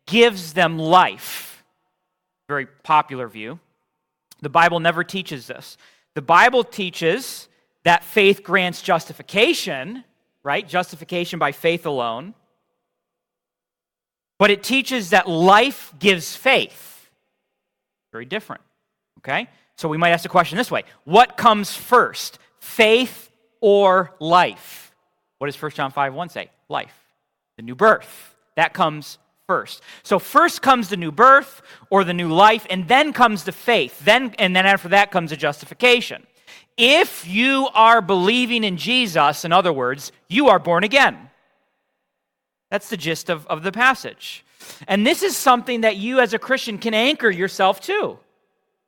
gives 0.06 0.52
them 0.52 0.78
life. 0.78 1.64
Very 2.48 2.66
popular 2.66 3.28
view. 3.28 3.58
The 4.40 4.48
Bible 4.48 4.80
never 4.80 5.04
teaches 5.04 5.46
this. 5.46 5.76
The 6.14 6.22
Bible 6.22 6.64
teaches 6.64 7.48
that 7.84 8.04
faith 8.04 8.42
grants 8.42 8.82
justification, 8.82 10.04
right? 10.42 10.66
Justification 10.68 11.38
by 11.38 11.52
faith 11.52 11.86
alone. 11.86 12.34
But 14.38 14.50
it 14.50 14.62
teaches 14.62 15.10
that 15.10 15.28
life 15.28 15.92
gives 15.98 16.34
faith. 16.34 17.10
Very 18.12 18.24
different. 18.24 18.62
Okay? 19.18 19.48
So 19.76 19.88
we 19.88 19.96
might 19.96 20.10
ask 20.10 20.22
the 20.22 20.28
question 20.28 20.58
this 20.58 20.70
way 20.70 20.84
What 21.04 21.36
comes 21.36 21.74
first, 21.74 22.38
faith 22.58 23.30
or 23.60 24.14
life? 24.18 24.94
What 25.38 25.46
does 25.46 25.60
1 25.60 25.70
John 25.72 25.90
5 25.90 26.14
1 26.14 26.28
say? 26.28 26.50
Life, 26.68 26.94
the 27.56 27.62
new 27.62 27.74
birth. 27.74 28.34
That 28.56 28.74
comes 28.74 29.18
first. 29.50 29.82
So 30.04 30.20
first 30.20 30.62
comes 30.62 30.90
the 30.90 30.96
new 30.96 31.10
birth 31.10 31.60
or 31.90 32.04
the 32.04 32.14
new 32.14 32.28
life, 32.28 32.68
and 32.70 32.86
then 32.86 33.12
comes 33.12 33.42
the 33.42 33.50
faith. 33.50 33.98
Then 34.04 34.32
and 34.38 34.54
then 34.54 34.64
after 34.64 34.90
that 34.90 35.10
comes 35.10 35.30
the 35.30 35.36
justification. 35.36 36.24
If 36.76 37.26
you 37.26 37.68
are 37.74 38.00
believing 38.00 38.62
in 38.62 38.76
Jesus, 38.76 39.44
in 39.44 39.50
other 39.50 39.72
words, 39.72 40.12
you 40.28 40.46
are 40.50 40.60
born 40.60 40.84
again. 40.84 41.16
That's 42.70 42.90
the 42.90 42.96
gist 42.96 43.28
of, 43.28 43.44
of 43.48 43.64
the 43.64 43.72
passage. 43.72 44.44
And 44.86 45.04
this 45.04 45.24
is 45.24 45.36
something 45.36 45.80
that 45.80 45.96
you 45.96 46.20
as 46.20 46.32
a 46.32 46.38
Christian 46.38 46.78
can 46.78 46.94
anchor 46.94 47.28
yourself 47.28 47.80
to. 47.80 48.20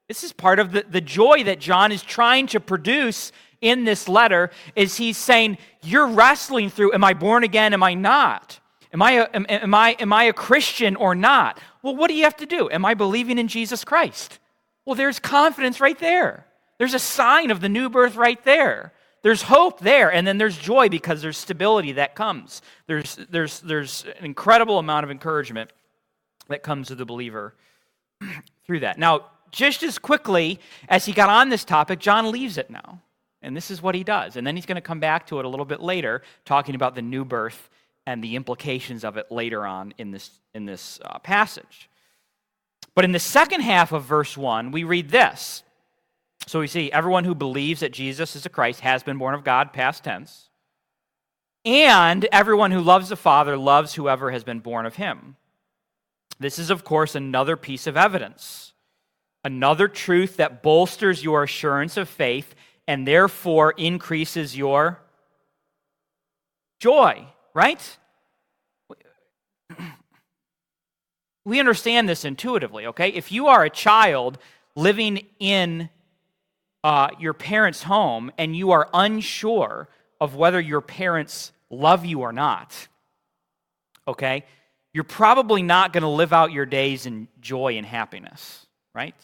This 0.07 0.23
is 0.23 0.33
part 0.33 0.61
of 0.61 0.71
the, 0.71 0.85
the 0.89 1.01
joy 1.01 1.43
that 1.43 1.59
John 1.59 1.91
is 1.91 2.05
trying 2.05 2.47
to 2.55 2.61
produce 2.61 3.33
in 3.61 3.83
this 3.83 4.09
letter 4.09 4.53
is 4.77 4.97
he's 4.97 5.19
saying 5.19 5.59
you're 5.83 6.07
wrestling 6.07 6.69
through 6.69 6.93
am 6.93 7.05
i 7.05 7.15
born 7.15 7.45
again 7.45 7.73
am 7.73 7.83
i 7.83 7.95
not 7.95 8.59
Am 8.93 9.01
I, 9.01 9.13
a, 9.13 9.29
am, 9.33 9.47
am, 9.49 9.75
I, 9.75 9.97
am 9.99 10.13
I 10.13 10.25
a 10.25 10.33
Christian 10.33 10.97
or 10.97 11.15
not? 11.15 11.59
Well, 11.83 11.97
what 11.97 12.09
do 12.09 12.15
you 12.15 12.25
have 12.25 12.37
to 12.37 12.47
do? 12.47 12.71
Am 12.71 12.85
I 12.85 12.95
believing 12.95 13.39
in 13.39 13.49
Jesus 13.49 13.85
Christ? 13.85 14.39
Well, 14.85 14.95
there's 14.95 15.19
confidence 15.19 15.81
right 15.81 15.99
there. 15.99 16.47
There's 16.79 16.95
a 16.95 16.99
sign 16.99 17.51
of 17.51 17.61
the 17.61 17.69
new 17.69 17.89
birth 17.89 18.17
right 18.17 18.43
there. 18.45 18.93
There's 19.23 19.43
hope 19.43 19.81
there, 19.81 20.13
and 20.13 20.27
then 20.27 20.37
there's 20.37 20.59
joy 20.59 20.89
because 20.89 21.23
there's 21.23 21.39
stability 21.39 21.93
that 21.93 22.17
comes. 22.17 22.61
There's, 22.87 23.17
there's, 23.31 23.61
there's 23.61 24.05
an 24.19 24.25
incredible 24.25 24.79
amount 24.79 25.05
of 25.05 25.11
encouragement 25.11 25.71
that 26.49 26.63
comes 26.63 26.89
to 26.89 26.97
the 26.97 27.07
believer 27.07 27.55
through 28.67 28.81
that. 28.81 28.99
Now, 28.99 29.27
just 29.53 29.83
as 29.85 29.99
quickly 29.99 30.59
as 30.89 31.05
he 31.07 31.13
got 31.13 31.31
on 31.31 31.51
this 31.51 31.65
topic, 31.65 32.01
John 32.01 32.31
leaves 32.33 32.59
it 32.59 32.69
now. 32.69 33.01
And 33.43 33.57
this 33.57 33.71
is 33.71 33.81
what 33.81 33.95
he 33.95 34.05
does. 34.05 34.37
And 34.37 34.47
then 34.47 34.57
he's 34.57 34.67
going 34.67 34.77
to 34.77 34.81
come 34.81 35.01
back 35.01 35.27
to 35.29 35.39
it 35.39 35.45
a 35.45 35.49
little 35.49 35.67
bit 35.67 35.81
later, 35.81 36.23
talking 36.45 36.75
about 36.75 36.95
the 36.95 37.03
new 37.03 37.25
birth 37.25 37.69
and 38.07 38.23
the 38.23 38.37
implications 38.37 39.05
of 39.05 39.17
it 39.17 39.31
later 39.31 39.67
on 39.67 39.95
in 39.99 40.11
this, 40.11 40.31
in 40.55 40.65
this 40.65 41.01
uh, 41.05 41.19
passage. 41.19 41.89
But 42.95 43.05
in 43.05 43.13
the 43.13 43.19
second 43.19 43.61
half 43.61 43.93
of 43.93 44.05
verse 44.05 44.37
1, 44.37 44.71
we 44.71 44.85
read 44.85 45.11
this. 45.11 45.63
So 46.47 46.61
we 46.61 46.67
see 46.67 46.91
everyone 46.91 47.25
who 47.25 47.35
believes 47.35 47.81
that 47.81 47.93
Jesus 47.93 48.35
is 48.35 48.43
the 48.43 48.49
Christ 48.49 48.81
has 48.81 49.03
been 49.03 49.19
born 49.19 49.35
of 49.35 49.45
God, 49.45 49.73
past 49.73 50.05
tense. 50.05 50.49
And 51.65 52.27
everyone 52.33 52.73
who 52.73 52.81
loves 52.81 53.09
the 53.09 53.17
Father 53.17 53.57
loves 53.57 53.95
whoever 53.95 54.33
has 54.33 54.43
been 54.43 54.59
born 54.59 54.85
of 54.85 54.97
him. 54.97 55.37
This 56.41 56.59
is, 56.59 56.71
of 56.71 56.83
course, 56.83 57.15
another 57.15 57.57
piece 57.57 57.87
of 57.87 57.97
evidence, 57.97 58.73
another 59.45 59.87
truth 59.87 60.39
that 60.39 60.63
bolsters 60.63 61.23
your 61.23 61.45
assurance 61.45 61.97
of 61.97 62.09
faith 62.09 62.57
and 62.89 63.07
therefore 63.07 63.73
increases 63.77 64.57
your 64.57 65.01
joy 66.81 67.25
right? 67.55 67.99
We 71.45 71.59
understand 71.59 72.09
this 72.09 72.25
intuitively, 72.25 72.87
okay? 72.87 73.09
If 73.09 73.33
you 73.33 73.49
are 73.49 73.65
a 73.65 73.71
child 73.71 74.39
living 74.77 75.27
in 75.41 75.91
uh, 76.85 77.09
your 77.19 77.33
parents' 77.33 77.83
home 77.83 78.31
and 78.39 78.55
you 78.55 78.71
are 78.71 78.89
unsure 78.95 79.89
of 80.21 80.37
whether 80.37 80.61
your 80.61 80.81
parents 80.81 81.51
love 81.69 82.05
you 82.05 82.21
or 82.21 82.33
not, 82.33 82.87
okay, 84.07 84.45
you're 84.93 85.05
probably 85.05 85.63
not 85.63 85.93
going 85.93 86.03
to 86.03 86.09
live 86.09 86.33
out 86.33 86.53
your 86.53 86.67
days 86.67 87.07
in 87.07 87.27
joy 87.41 87.77
and 87.77 87.87
happiness, 87.87 88.67
right? 88.95 89.17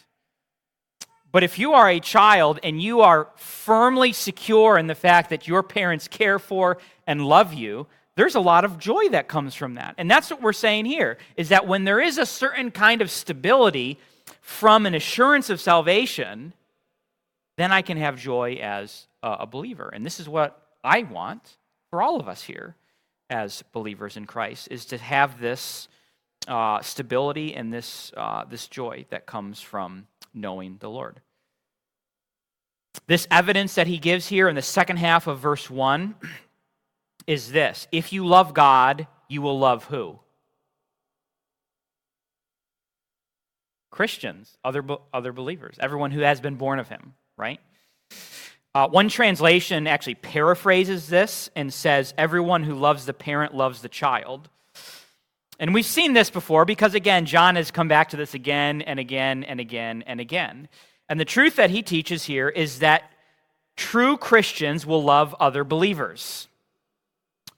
But 1.31 1.45
if 1.45 1.59
you 1.59 1.75
are 1.75 1.89
a 1.89 2.01
child 2.01 2.59
and 2.63 2.81
you 2.83 3.03
are 3.03 3.29
firmly 3.37 4.13
secure 4.13 4.79
in 4.79 4.87
the 4.87 4.95
fact 4.95 5.31
that 5.31 5.47
your 5.47 5.63
parents 5.63 6.09
care 6.09 6.39
for 6.39 6.79
and 7.07 7.25
love 7.25 7.53
you, 7.53 7.87
there's 8.19 8.35
a 8.35 8.41
lot 8.41 8.65
of 8.65 8.81
joy 8.81 9.11
that 9.11 9.29
comes 9.29 9.55
from 9.55 9.75
that. 9.75 9.95
And 9.97 10.11
that's 10.11 10.29
what 10.29 10.43
we're 10.43 10.53
saying 10.53 10.87
here 10.87 11.19
is 11.37 11.51
that 11.51 11.69
when 11.69 11.85
there 11.85 12.01
is 12.01 12.19
a 12.19 12.27
certain 12.27 12.73
kind 12.73 13.01
of 13.01 13.13
stability 13.13 13.97
from 14.41 14.87
an 14.87 14.95
assurance 14.97 15.51
of 15.51 15.61
salvation, 15.61 16.53
then 17.59 17.71
I 17.71 17.81
can 17.81 17.97
have 17.97 18.19
joy 18.19 18.59
as 18.61 19.07
a 19.23 19.47
believer. 19.47 19.89
And 19.95 20.05
this 20.05 20.19
is 20.19 20.29
what 20.29 20.61
I 20.83 21.05
want 21.05 21.59
for 21.91 22.03
all 22.03 22.19
of 22.19 22.27
us 22.27 22.43
here 22.43 22.75
as 23.31 23.63
believers 23.71 24.17
in 24.17 24.27
Christ 24.27 24.67
is 24.69 24.87
to 24.87 24.99
have 24.99 25.41
this 25.41 25.87
uh, 26.49 26.81
stability 26.83 27.55
and 27.55 27.73
this, 27.73 28.11
uh, 28.17 28.45
this 28.47 28.67
joy 28.67 29.07
that 29.11 29.27
comes 29.27 29.61
from 29.61 30.09
knowing 30.35 30.79
the 30.81 30.91
Lord. 30.91 31.21
This 33.07 33.29
evidence 33.31 33.77
that 33.77 33.87
he 33.87 33.99
gives 33.99 34.27
here 34.27 34.49
in 34.49 34.57
the 34.57 34.63
second 34.63 34.97
half 34.97 35.29
of 35.29 35.39
verse 35.39 35.71
1 35.71 36.17
is 37.29 37.53
this 37.53 37.87
If 37.93 38.13
you 38.13 38.27
love 38.27 38.55
God, 38.55 39.07
you 39.29 39.41
will 39.43 39.59
love 39.59 39.85
who? 39.85 40.19
Christians, 43.91 44.57
other, 44.65 44.85
other 45.13 45.33
believers, 45.33 45.77
everyone 45.81 46.11
who 46.11 46.21
has 46.21 46.41
been 46.41 46.55
born 46.55 46.79
of 46.79 46.89
him, 46.89 47.15
right? 47.37 47.61
Uh, 48.75 48.87
one 48.87 49.09
translation 49.09 49.87
actually 49.87 50.15
paraphrases 50.15 51.09
this 51.09 51.51
and 51.57 51.73
says, 51.73 52.15
Everyone 52.17 52.63
who 52.63 52.75
loves 52.75 53.07
the 53.07 53.13
parent 53.13 53.55
loves 53.55 53.83
the 53.83 53.89
child. 53.89 54.49
And 55.59 55.75
we've 55.75 55.85
seen 55.85 56.13
this 56.13 56.31
before 56.31 56.65
because, 56.65 56.95
again, 56.95 57.27
John 57.27 57.57
has 57.57 57.71
come 57.71 57.89
back 57.89 58.11
to 58.11 58.17
this 58.17 58.35
again 58.35 58.81
and 58.83 59.01
again 59.01 59.43
and 59.43 59.59
again 59.59 60.05
and 60.07 60.21
again. 60.21 60.69
And 61.09 61.19
the 61.19 61.25
truth 61.25 61.57
that 61.57 61.71
he 61.71 61.83
teaches 61.83 62.25
here 62.25 62.49
is 62.49 62.79
that 62.79 63.11
true 63.77 64.17
Christians 64.17 64.87
will 64.87 65.03
love 65.03 65.35
other 65.41 65.65
believers. 65.65 66.47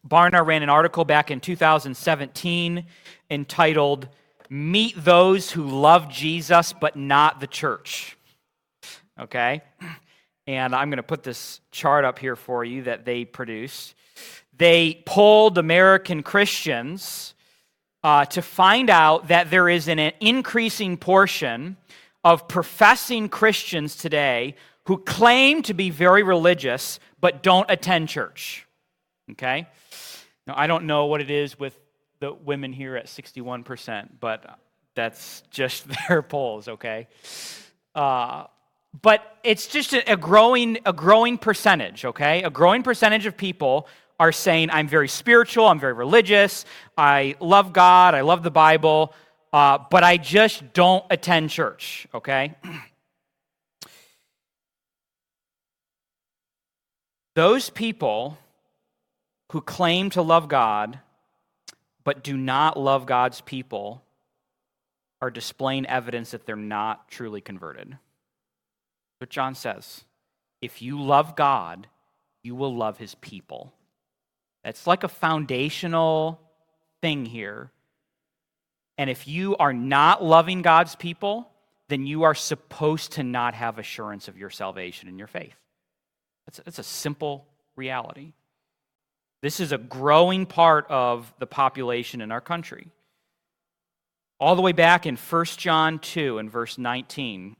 Barna 0.06 0.44
ran 0.44 0.62
an 0.62 0.70
article 0.70 1.04
back 1.04 1.30
in 1.30 1.40
2017 1.40 2.86
entitled, 3.30 4.08
Meet 4.48 5.04
Those 5.04 5.50
Who 5.50 5.64
Love 5.64 6.08
Jesus 6.08 6.72
But 6.72 6.96
Not 6.96 7.40
the 7.40 7.46
Church. 7.46 8.16
Okay? 9.18 9.62
And 10.46 10.74
I'm 10.74 10.88
going 10.88 10.96
to 10.96 11.02
put 11.02 11.22
this 11.22 11.60
chart 11.70 12.04
up 12.04 12.18
here 12.18 12.34
for 12.34 12.64
you 12.64 12.82
that 12.82 13.04
they 13.04 13.24
produced. 13.24 13.94
They 14.56 15.02
polled 15.06 15.58
American 15.58 16.22
Christians 16.22 17.34
uh, 18.02 18.24
to 18.26 18.42
find 18.42 18.88
out 18.88 19.28
that 19.28 19.50
there 19.50 19.68
is 19.68 19.86
an 19.88 19.98
increasing 20.20 20.96
portion 20.96 21.76
of 22.24 22.48
professing 22.48 23.28
Christians 23.28 23.96
today 23.96 24.56
who 24.84 24.98
claim 24.98 25.62
to 25.62 25.74
be 25.74 25.90
very 25.90 26.22
religious 26.22 26.98
but 27.20 27.42
don't 27.42 27.70
attend 27.70 28.08
church. 28.08 28.66
Okay? 29.32 29.68
Now, 30.50 30.56
I 30.56 30.66
don't 30.66 30.86
know 30.86 31.06
what 31.06 31.20
it 31.20 31.30
is 31.30 31.56
with 31.60 31.78
the 32.18 32.32
women 32.32 32.72
here 32.72 32.96
at 32.96 33.06
61%, 33.06 34.08
but 34.18 34.58
that's 34.96 35.44
just 35.50 35.86
their 36.08 36.22
polls, 36.22 36.66
okay? 36.66 37.06
Uh, 37.94 38.46
but 39.00 39.22
it's 39.44 39.68
just 39.68 39.92
a, 39.92 40.16
growing, 40.16 40.78
a 40.84 40.92
growing 40.92 41.38
percentage, 41.38 42.04
okay? 42.04 42.42
A 42.42 42.50
growing 42.50 42.82
percentage 42.82 43.26
of 43.26 43.36
people 43.36 43.86
are 44.18 44.32
saying, 44.32 44.70
I'm 44.72 44.88
very 44.88 45.06
spiritual, 45.06 45.66
I'm 45.66 45.78
very 45.78 45.92
religious, 45.92 46.64
I 46.98 47.36
love 47.38 47.72
God, 47.72 48.16
I 48.16 48.22
love 48.22 48.42
the 48.42 48.50
Bible, 48.50 49.14
uh, 49.52 49.78
but 49.88 50.02
I 50.02 50.16
just 50.16 50.72
don't 50.72 51.04
attend 51.10 51.50
church, 51.50 52.08
okay? 52.12 52.56
Those 57.36 57.70
people 57.70 58.36
who 59.50 59.60
claim 59.60 60.10
to 60.10 60.22
love 60.22 60.48
God 60.48 60.98
but 62.04 62.24
do 62.24 62.36
not 62.36 62.78
love 62.78 63.06
God's 63.06 63.40
people 63.40 64.02
are 65.20 65.30
displaying 65.30 65.86
evidence 65.86 66.30
that 66.30 66.46
they're 66.46 66.56
not 66.56 67.08
truly 67.08 67.40
converted. 67.40 67.98
But 69.18 69.28
John 69.28 69.54
says 69.54 70.04
if 70.60 70.82
you 70.82 71.00
love 71.00 71.36
God, 71.36 71.86
you 72.42 72.54
will 72.54 72.74
love 72.74 72.98
his 72.98 73.14
people. 73.16 73.72
That's 74.64 74.86
like 74.86 75.04
a 75.04 75.08
foundational 75.08 76.40
thing 77.00 77.26
here. 77.26 77.70
And 78.98 79.08
if 79.08 79.26
you 79.26 79.56
are 79.56 79.72
not 79.72 80.22
loving 80.22 80.62
God's 80.62 80.94
people, 80.96 81.48
then 81.88 82.06
you 82.06 82.24
are 82.24 82.34
supposed 82.34 83.12
to 83.12 83.22
not 83.22 83.54
have 83.54 83.78
assurance 83.78 84.28
of 84.28 84.36
your 84.36 84.50
salvation 84.50 85.08
and 85.08 85.18
your 85.18 85.28
faith. 85.28 85.54
That's, 86.46 86.58
that's 86.58 86.78
a 86.78 86.82
simple 86.82 87.46
reality. 87.76 88.32
This 89.42 89.60
is 89.60 89.72
a 89.72 89.78
growing 89.78 90.44
part 90.44 90.86
of 90.90 91.32
the 91.38 91.46
population 91.46 92.20
in 92.20 92.30
our 92.30 92.40
country. 92.40 92.88
All 94.38 94.54
the 94.54 94.62
way 94.62 94.72
back 94.72 95.06
in 95.06 95.16
1 95.16 95.44
John 95.56 95.98
2 95.98 96.38
and 96.38 96.50
verse 96.50 96.76
19, 96.78 97.56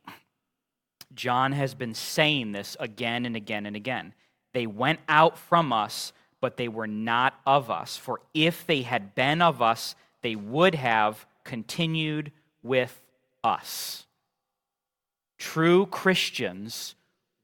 John 1.15 1.53
has 1.53 1.75
been 1.75 1.95
saying 1.95 2.53
this 2.53 2.77
again 2.81 3.25
and 3.25 3.35
again 3.35 3.67
and 3.67 3.77
again. 3.77 4.15
They 4.53 4.67
went 4.67 5.01
out 5.09 5.39
from 5.39 5.73
us, 5.73 6.13
but 6.41 6.57
they 6.57 6.69
were 6.69 6.87
not 6.87 7.35
of 7.47 7.71
us. 7.71 7.97
For 7.97 8.21
if 8.35 8.67
they 8.67 8.83
had 8.83 9.15
been 9.15 9.41
of 9.43 9.63
us, 9.63 9.95
they 10.23 10.37
would 10.37 10.75
have 10.75 11.27
continued 11.45 12.33
with 12.63 13.03
us. 13.43 14.07
True 15.39 15.87
Christians 15.87 16.95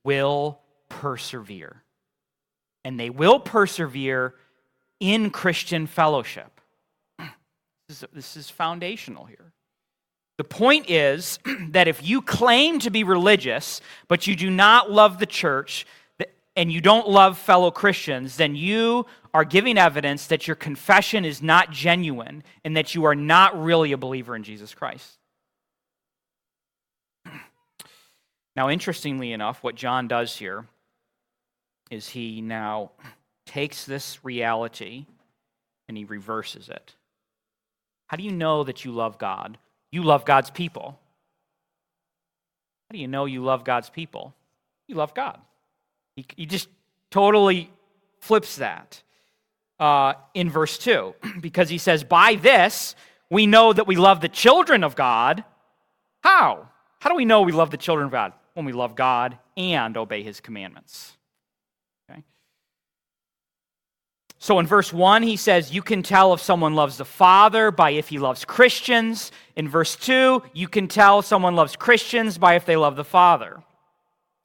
will 0.04 0.60
persevere 0.88 1.82
and 2.86 3.00
they 3.00 3.10
will 3.10 3.40
persevere 3.40 4.32
in 5.00 5.30
Christian 5.30 5.88
fellowship. 5.88 6.60
This 8.12 8.36
is, 8.36 8.48
foundational 8.48 9.24
here. 9.24 9.52
The 10.38 10.44
point 10.44 10.88
is 10.88 11.40
that 11.70 11.88
if 11.88 12.06
you 12.06 12.22
claim 12.22 12.78
to 12.78 12.90
be 12.90 13.02
religious, 13.02 13.80
but 14.06 14.28
you 14.28 14.36
do 14.36 14.50
not 14.50 14.88
love 14.88 15.18
the 15.18 15.26
church, 15.26 15.84
and 16.54 16.70
you 16.70 16.80
don't 16.80 17.08
love 17.08 17.36
fellow 17.36 17.72
Christians, 17.72 18.36
then 18.36 18.54
you 18.54 19.06
are 19.34 19.44
giving 19.44 19.78
evidence 19.78 20.28
that 20.28 20.46
your 20.46 20.54
confession 20.54 21.24
is 21.24 21.42
not 21.42 21.72
genuine 21.72 22.44
and 22.64 22.76
that 22.76 22.94
you 22.94 23.02
are 23.02 23.16
not 23.16 23.60
really 23.60 23.90
a 23.90 23.98
believer 23.98 24.36
in 24.36 24.44
Jesus 24.44 24.74
Christ. 24.74 25.18
Now, 28.54 28.70
interestingly 28.70 29.32
enough, 29.32 29.64
what 29.64 29.74
John 29.74 30.06
does 30.06 30.36
here 30.36 30.66
is 31.90 32.08
he 32.08 32.40
now 32.40 32.90
takes 33.44 33.84
this 33.84 34.24
reality 34.24 35.06
and 35.88 35.96
he 35.96 36.04
reverses 36.04 36.68
it. 36.68 36.94
How 38.08 38.16
do 38.16 38.22
you 38.22 38.32
know 38.32 38.64
that 38.64 38.84
you 38.84 38.92
love 38.92 39.18
God? 39.18 39.58
You 39.90 40.02
love 40.02 40.24
God's 40.24 40.50
people. 40.50 40.98
How 42.88 42.94
do 42.94 42.98
you 42.98 43.08
know 43.08 43.24
you 43.24 43.42
love 43.42 43.64
God's 43.64 43.90
people? 43.90 44.34
You 44.88 44.96
love 44.96 45.14
God. 45.14 45.40
He, 46.14 46.24
he 46.36 46.46
just 46.46 46.68
totally 47.10 47.70
flips 48.20 48.56
that 48.56 49.02
uh, 49.78 50.14
in 50.34 50.50
verse 50.50 50.78
2 50.78 51.14
because 51.40 51.68
he 51.68 51.78
says, 51.78 52.04
By 52.04 52.36
this 52.36 52.94
we 53.30 53.46
know 53.46 53.72
that 53.72 53.86
we 53.86 53.96
love 53.96 54.20
the 54.20 54.28
children 54.28 54.84
of 54.84 54.94
God. 54.94 55.44
How? 56.22 56.68
How 57.00 57.10
do 57.10 57.16
we 57.16 57.24
know 57.24 57.42
we 57.42 57.52
love 57.52 57.70
the 57.70 57.76
children 57.76 58.06
of 58.06 58.12
God? 58.12 58.32
When 58.54 58.64
we 58.64 58.72
love 58.72 58.94
God 58.94 59.38
and 59.56 59.96
obey 59.96 60.22
his 60.22 60.40
commandments. 60.40 61.15
So 64.38 64.58
in 64.58 64.66
verse 64.66 64.92
1, 64.92 65.22
he 65.22 65.36
says, 65.36 65.72
You 65.72 65.82
can 65.82 66.02
tell 66.02 66.34
if 66.34 66.40
someone 66.40 66.74
loves 66.74 66.98
the 66.98 67.04
Father 67.04 67.70
by 67.70 67.90
if 67.90 68.08
he 68.08 68.18
loves 68.18 68.44
Christians. 68.44 69.32
In 69.56 69.68
verse 69.68 69.96
2, 69.96 70.42
you 70.52 70.68
can 70.68 70.88
tell 70.88 71.22
someone 71.22 71.56
loves 71.56 71.76
Christians 71.76 72.36
by 72.36 72.54
if 72.54 72.66
they 72.66 72.76
love 72.76 72.96
the 72.96 73.04
Father. 73.04 73.62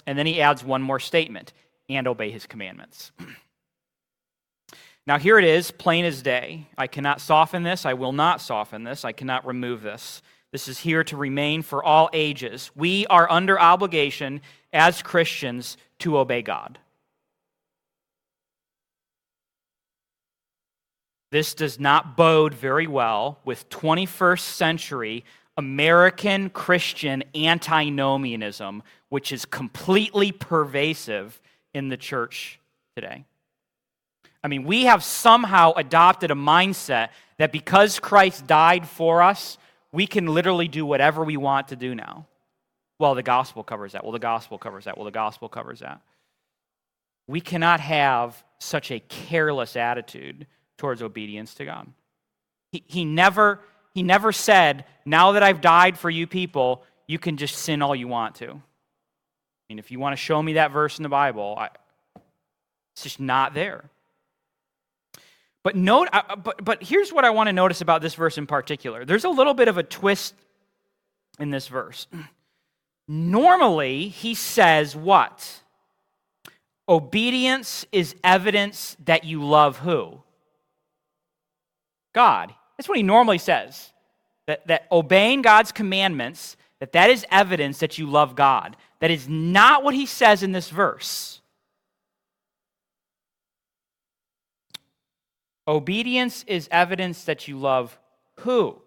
And 0.08 0.18
then 0.18 0.26
he 0.26 0.42
adds 0.42 0.64
one 0.64 0.82
more 0.82 1.00
statement 1.00 1.54
and 1.90 2.08
obey 2.08 2.32
his 2.32 2.46
commandments. 2.46 3.12
now, 5.08 5.20
here 5.20 5.38
it 5.38 5.46
is, 5.46 5.72
plain 5.72 6.06
as 6.06 6.22
day. 6.22 6.68
I 6.78 6.88
cannot 6.88 7.20
soften 7.20 7.64
this. 7.64 7.86
I 7.86 7.94
will 7.94 8.14
not 8.14 8.42
soften 8.42 8.84
this. 8.84 9.04
I 9.04 9.12
cannot 9.12 9.46
remove 9.46 9.82
this. 9.82 10.22
This 10.52 10.68
is 10.68 10.80
here 10.80 11.04
to 11.06 11.18
remain 11.18 11.62
for 11.62 11.84
all 11.84 12.10
ages. 12.14 12.72
We 12.76 13.06
are 13.08 13.30
under 13.30 13.60
obligation 13.60 14.42
as 14.74 15.02
Christians 15.02 15.78
to 16.00 16.18
obey 16.18 16.42
God. 16.42 16.80
This 21.32 21.54
does 21.54 21.80
not 21.80 22.18
bode 22.18 22.54
very 22.54 22.88
well 22.88 23.40
with 23.46 23.70
21st 23.70 24.40
century 24.40 25.26
American 25.58 26.50
Christian 26.50 27.24
antinomianism, 27.34 28.84
which 29.10 29.32
is 29.32 29.46
completely 29.46 30.32
pervasive 30.32 31.40
in 31.74 31.90
the 31.90 31.98
church 31.98 32.60
today. 32.96 33.26
I 34.44 34.48
mean, 34.48 34.64
we 34.64 34.86
have 34.86 35.04
somehow 35.04 35.74
adopted 35.74 36.32
a 36.32 36.36
mindset 36.36 37.10
that 37.38 37.52
because 37.52 38.00
Christ 38.00 38.48
died 38.48 38.88
for 38.88 39.22
us, 39.22 39.58
we 39.92 40.08
can 40.08 40.26
literally 40.26 40.68
do 40.68 40.86
whatever 40.86 41.24
we 41.24 41.38
want 41.38 41.70
to 41.70 41.76
do 41.76 41.94
now. 41.94 42.28
Well, 43.00 43.16
the 43.16 43.24
gospel 43.24 43.64
covers 43.64 43.94
that. 43.94 44.04
Well, 44.04 44.12
the 44.12 44.20
gospel 44.20 44.58
covers 44.58 44.86
that. 44.86 44.98
Well, 44.98 45.06
the 45.06 45.12
gospel 45.12 45.50
covers 45.50 45.80
that. 45.80 46.02
We 47.28 47.42
cannot 47.42 47.80
have 47.80 48.44
such 48.60 48.92
a 48.92 49.00
careless 49.00 49.76
attitude 49.76 50.48
towards 50.78 51.02
obedience 51.02 51.54
to 51.56 51.66
God. 51.66 51.88
He, 52.72 52.84
he, 52.88 53.06
never, 53.06 53.60
he 53.94 54.04
never 54.04 54.32
said, 54.32 54.86
Now 55.06 55.34
that 55.34 55.44
I've 55.44 55.62
died 55.62 55.98
for 55.98 56.10
you 56.10 56.28
people, 56.28 56.84
you 57.08 57.20
can 57.20 57.38
just 57.38 57.56
sin 57.56 57.82
all 57.82 57.96
you 57.96 58.08
want 58.08 58.36
to. 58.36 58.50
I 58.52 58.60
mean, 59.70 59.80
if 59.80 59.92
you 59.92 60.00
want 60.00 60.14
to 60.14 60.18
show 60.18 60.42
me 60.42 60.54
that 60.54 60.72
verse 60.72 60.98
in 60.98 61.04
the 61.04 61.10
Bible, 61.10 61.56
I, 61.58 61.70
it's 62.94 63.04
just 63.04 63.20
not 63.20 63.54
there. 63.54 63.90
But 65.64 65.76
note, 65.76 66.10
uh, 66.12 66.36
but, 66.36 66.64
but 66.64 66.84
here's 66.84 67.14
what 67.14 67.24
I 67.24 67.30
want 67.30 67.48
to 67.48 67.54
notice 67.54 67.82
about 67.82 68.02
this 68.02 68.16
verse 68.16 68.38
in 68.38 68.48
particular. 68.48 69.06
There's 69.06 69.26
a 69.26 69.30
little 69.30 69.54
bit 69.54 69.68
of 69.68 69.78
a 69.78 69.84
twist 69.84 70.34
in 71.40 71.52
this 71.52 71.68
verse. 71.68 72.08
Normally, 73.08 74.08
he 74.08 74.34
says 74.34 74.96
what? 74.96 75.62
Obedience 76.90 77.86
is 77.92 78.16
evidence 78.24 78.98
that 79.06 79.24
you 79.24 79.44
love 79.44 79.80
who? 79.80 80.22
God. 82.14 82.54
That's 82.78 82.90
what 82.90 82.98
he 82.98 83.04
normally 83.04 83.38
says. 83.38 83.92
That, 84.48 84.68
that 84.68 84.88
obeying 84.92 85.42
God's 85.42 85.72
commandments, 85.72 86.58
that 86.80 86.94
that 86.94 87.10
is 87.10 87.26
evidence 87.30 87.80
that 87.80 87.98
you 87.98 88.08
love 88.08 88.36
God. 88.36 88.76
That 89.00 89.12
is 89.12 89.28
not 89.30 89.84
what 89.84 89.94
he 89.94 90.06
says 90.06 90.44
in 90.44 90.52
this 90.52 90.70
verse. 90.70 91.42
Obedience 95.68 96.44
is 96.48 96.68
evidence 96.72 97.24
that 97.26 97.48
you 97.48 97.58
love 97.58 97.98
who 98.40 98.82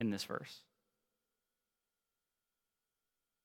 in 0.00 0.10
this 0.10 0.24
verse? 0.24 0.58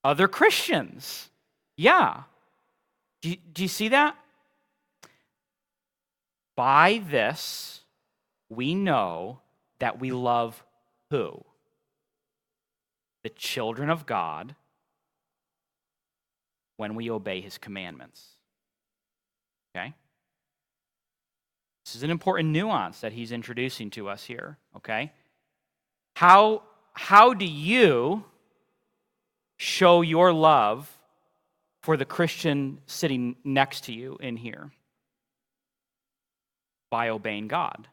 Other 0.03 0.27
Christians. 0.27 1.29
Yeah. 1.75 2.23
Do 3.21 3.29
you, 3.29 3.37
do 3.53 3.61
you 3.61 3.67
see 3.67 3.89
that? 3.89 4.15
By 6.55 7.03
this, 7.09 7.81
we 8.49 8.75
know 8.75 9.39
that 9.79 9.99
we 9.99 10.11
love 10.11 10.63
who? 11.09 11.43
The 13.23 13.29
children 13.29 13.89
of 13.89 14.05
God 14.05 14.55
when 16.77 16.95
we 16.95 17.09
obey 17.09 17.41
his 17.41 17.57
commandments. 17.57 18.23
Okay? 19.75 19.93
This 21.85 21.95
is 21.95 22.03
an 22.03 22.11
important 22.11 22.49
nuance 22.49 23.01
that 23.01 23.13
he's 23.13 23.31
introducing 23.31 23.89
to 23.91 24.09
us 24.09 24.25
here, 24.25 24.57
okay? 24.75 25.11
How, 26.15 26.63
how 26.93 27.33
do 27.33 27.45
you 27.45 28.25
show 29.57 30.01
your 30.01 30.33
love 30.33 30.91
for 31.81 31.95
the 31.95 32.05
Christian 32.05 32.79
sitting 32.87 33.37
next 33.43 33.85
to 33.85 33.93
you 33.93 34.17
in 34.19 34.37
here? 34.37 34.71
By 36.89 37.09
obeying 37.09 37.47
God. 37.47 37.87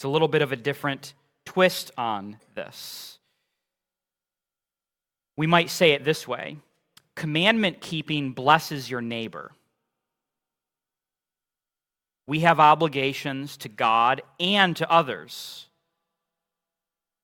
It's 0.00 0.04
a 0.04 0.08
little 0.08 0.28
bit 0.28 0.40
of 0.40 0.50
a 0.50 0.56
different 0.56 1.12
twist 1.44 1.90
on 1.98 2.38
this. 2.54 3.18
We 5.36 5.46
might 5.46 5.70
say 5.70 5.92
it 5.92 6.04
this 6.04 6.26
way 6.26 6.56
commandment 7.14 7.80
keeping 7.80 8.32
blesses 8.32 8.90
your 8.90 9.02
neighbor 9.02 9.52
we 12.30 12.38
have 12.40 12.60
obligations 12.60 13.56
to 13.56 13.68
God 13.68 14.22
and 14.38 14.76
to 14.76 14.88
others. 14.88 15.66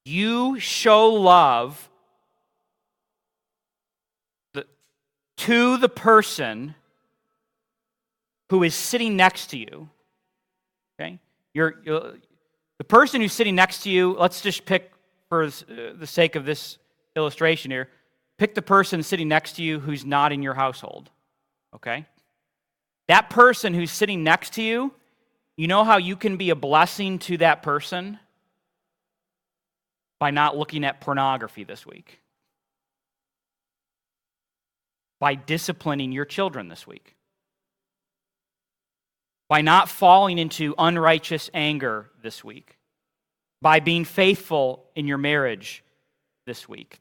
You 0.04 0.58
show 0.58 1.10
love 1.10 1.88
to 5.36 5.76
the 5.76 5.88
person 5.88 6.74
who 8.50 8.64
is 8.64 8.74
sitting 8.74 9.14
next 9.14 9.50
to 9.50 9.58
you. 9.58 9.88
Okay? 10.98 11.20
You're, 11.54 11.76
the 12.78 12.84
person 12.84 13.20
who's 13.20 13.32
sitting 13.32 13.54
next 13.54 13.82
to 13.84 13.90
you, 13.90 14.14
let's 14.18 14.40
just 14.40 14.64
pick 14.66 14.92
for 15.28 15.44
uh, 15.44 15.50
the 15.98 16.06
sake 16.06 16.36
of 16.36 16.44
this 16.44 16.78
illustration 17.16 17.70
here, 17.70 17.88
pick 18.38 18.54
the 18.54 18.62
person 18.62 19.02
sitting 19.02 19.28
next 19.28 19.54
to 19.56 19.62
you 19.62 19.80
who's 19.80 20.04
not 20.04 20.32
in 20.32 20.42
your 20.42 20.54
household. 20.54 21.10
Okay? 21.74 22.06
That 23.08 23.30
person 23.30 23.74
who's 23.74 23.90
sitting 23.90 24.22
next 24.22 24.54
to 24.54 24.62
you, 24.62 24.92
you 25.56 25.68
know 25.68 25.84
how 25.84 25.96
you 25.96 26.16
can 26.16 26.36
be 26.36 26.50
a 26.50 26.54
blessing 26.54 27.18
to 27.20 27.38
that 27.38 27.62
person? 27.62 28.18
By 30.18 30.30
not 30.30 30.56
looking 30.56 30.84
at 30.84 31.00
pornography 31.00 31.64
this 31.64 31.86
week. 31.86 32.20
By 35.18 35.34
disciplining 35.34 36.12
your 36.12 36.24
children 36.24 36.68
this 36.68 36.86
week. 36.86 37.15
By 39.48 39.60
not 39.60 39.88
falling 39.88 40.38
into 40.38 40.74
unrighteous 40.76 41.50
anger 41.54 42.10
this 42.22 42.42
week. 42.42 42.76
By 43.62 43.80
being 43.80 44.04
faithful 44.04 44.84
in 44.94 45.06
your 45.06 45.18
marriage 45.18 45.84
this 46.46 46.68
week. 46.68 47.00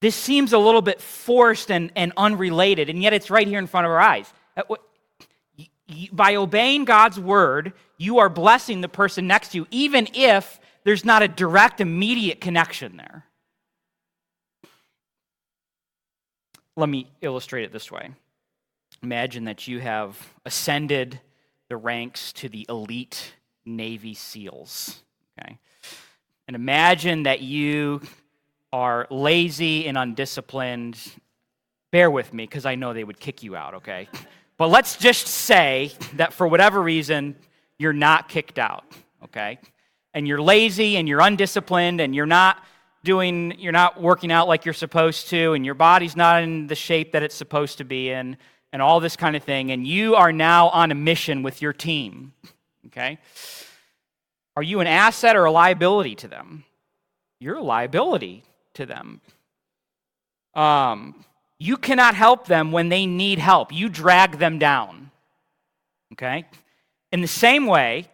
This 0.00 0.16
seems 0.16 0.52
a 0.52 0.58
little 0.58 0.82
bit 0.82 1.00
forced 1.00 1.70
and, 1.70 1.92
and 1.94 2.12
unrelated, 2.16 2.90
and 2.90 3.00
yet 3.00 3.12
it's 3.12 3.30
right 3.30 3.46
here 3.46 3.60
in 3.60 3.68
front 3.68 3.86
of 3.86 3.92
our 3.92 4.00
eyes. 4.00 4.32
Uh, 4.56 4.74
by 6.12 6.34
obeying 6.34 6.84
God's 6.84 7.20
word, 7.20 7.72
you 7.98 8.18
are 8.18 8.28
blessing 8.28 8.80
the 8.80 8.88
person 8.88 9.26
next 9.26 9.52
to 9.52 9.58
you, 9.58 9.66
even 9.70 10.08
if 10.14 10.58
there's 10.84 11.04
not 11.04 11.22
a 11.22 11.28
direct, 11.28 11.80
immediate 11.80 12.40
connection 12.40 12.96
there. 12.96 13.26
Let 16.76 16.88
me 16.88 17.06
illustrate 17.20 17.64
it 17.64 17.72
this 17.72 17.90
way 17.90 18.10
Imagine 19.02 19.44
that 19.44 19.66
you 19.66 19.80
have 19.80 20.16
ascended 20.44 21.20
the 21.68 21.76
ranks 21.76 22.32
to 22.34 22.48
the 22.48 22.66
elite 22.68 23.34
Navy 23.64 24.14
SEALs. 24.14 25.02
Okay? 25.38 25.58
And 26.46 26.54
imagine 26.54 27.24
that 27.24 27.40
you 27.40 28.00
are 28.72 29.06
lazy 29.10 29.86
and 29.86 29.98
undisciplined, 29.98 30.98
bear 31.90 32.10
with 32.10 32.32
me 32.32 32.44
because 32.44 32.64
I 32.64 32.74
know 32.74 32.92
they 32.92 33.04
would 33.04 33.20
kick 33.20 33.42
you 33.42 33.54
out, 33.54 33.74
okay? 33.74 34.08
But 34.56 34.68
let's 34.68 34.96
just 34.96 35.26
say 35.26 35.92
that 36.14 36.32
for 36.32 36.46
whatever 36.46 36.82
reason, 36.82 37.36
you're 37.78 37.92
not 37.92 38.28
kicked 38.28 38.58
out, 38.58 38.84
okay? 39.24 39.58
And 40.14 40.26
you're 40.26 40.40
lazy 40.40 40.96
and 40.96 41.08
you're 41.08 41.20
undisciplined 41.20 42.00
and 42.00 42.14
you're 42.14 42.26
not 42.26 42.64
doing, 43.04 43.58
you're 43.58 43.72
not 43.72 44.00
working 44.00 44.30
out 44.30 44.48
like 44.48 44.64
you're 44.64 44.72
supposed 44.72 45.28
to, 45.28 45.52
and 45.54 45.64
your 45.64 45.74
body's 45.74 46.16
not 46.16 46.42
in 46.42 46.66
the 46.66 46.74
shape 46.74 47.12
that 47.12 47.22
it's 47.22 47.34
supposed 47.34 47.78
to 47.78 47.84
be 47.84 48.10
in, 48.10 48.36
and 48.72 48.80
all 48.80 49.00
this 49.00 49.16
kind 49.16 49.36
of 49.36 49.42
thing. 49.42 49.70
And 49.70 49.86
you 49.86 50.14
are 50.14 50.32
now 50.32 50.68
on 50.70 50.90
a 50.90 50.94
mission 50.94 51.42
with 51.42 51.60
your 51.60 51.72
team, 51.72 52.32
okay? 52.86 53.18
Are 54.56 54.62
you 54.62 54.80
an 54.80 54.86
asset 54.86 55.36
or 55.36 55.44
a 55.44 55.52
liability 55.52 56.14
to 56.16 56.28
them? 56.28 56.64
You're 57.38 57.56
a 57.56 57.62
liability 57.62 58.44
to 58.74 58.86
them. 58.86 59.20
Um, 60.54 61.24
you 61.58 61.76
cannot 61.76 62.14
help 62.14 62.46
them 62.46 62.72
when 62.72 62.88
they 62.88 63.06
need 63.06 63.38
help. 63.38 63.72
You 63.72 63.88
drag 63.88 64.38
them 64.38 64.58
down. 64.58 65.10
Okay? 66.12 66.46
In 67.12 67.20
the 67.20 67.28
same 67.28 67.66
way, 67.66 68.08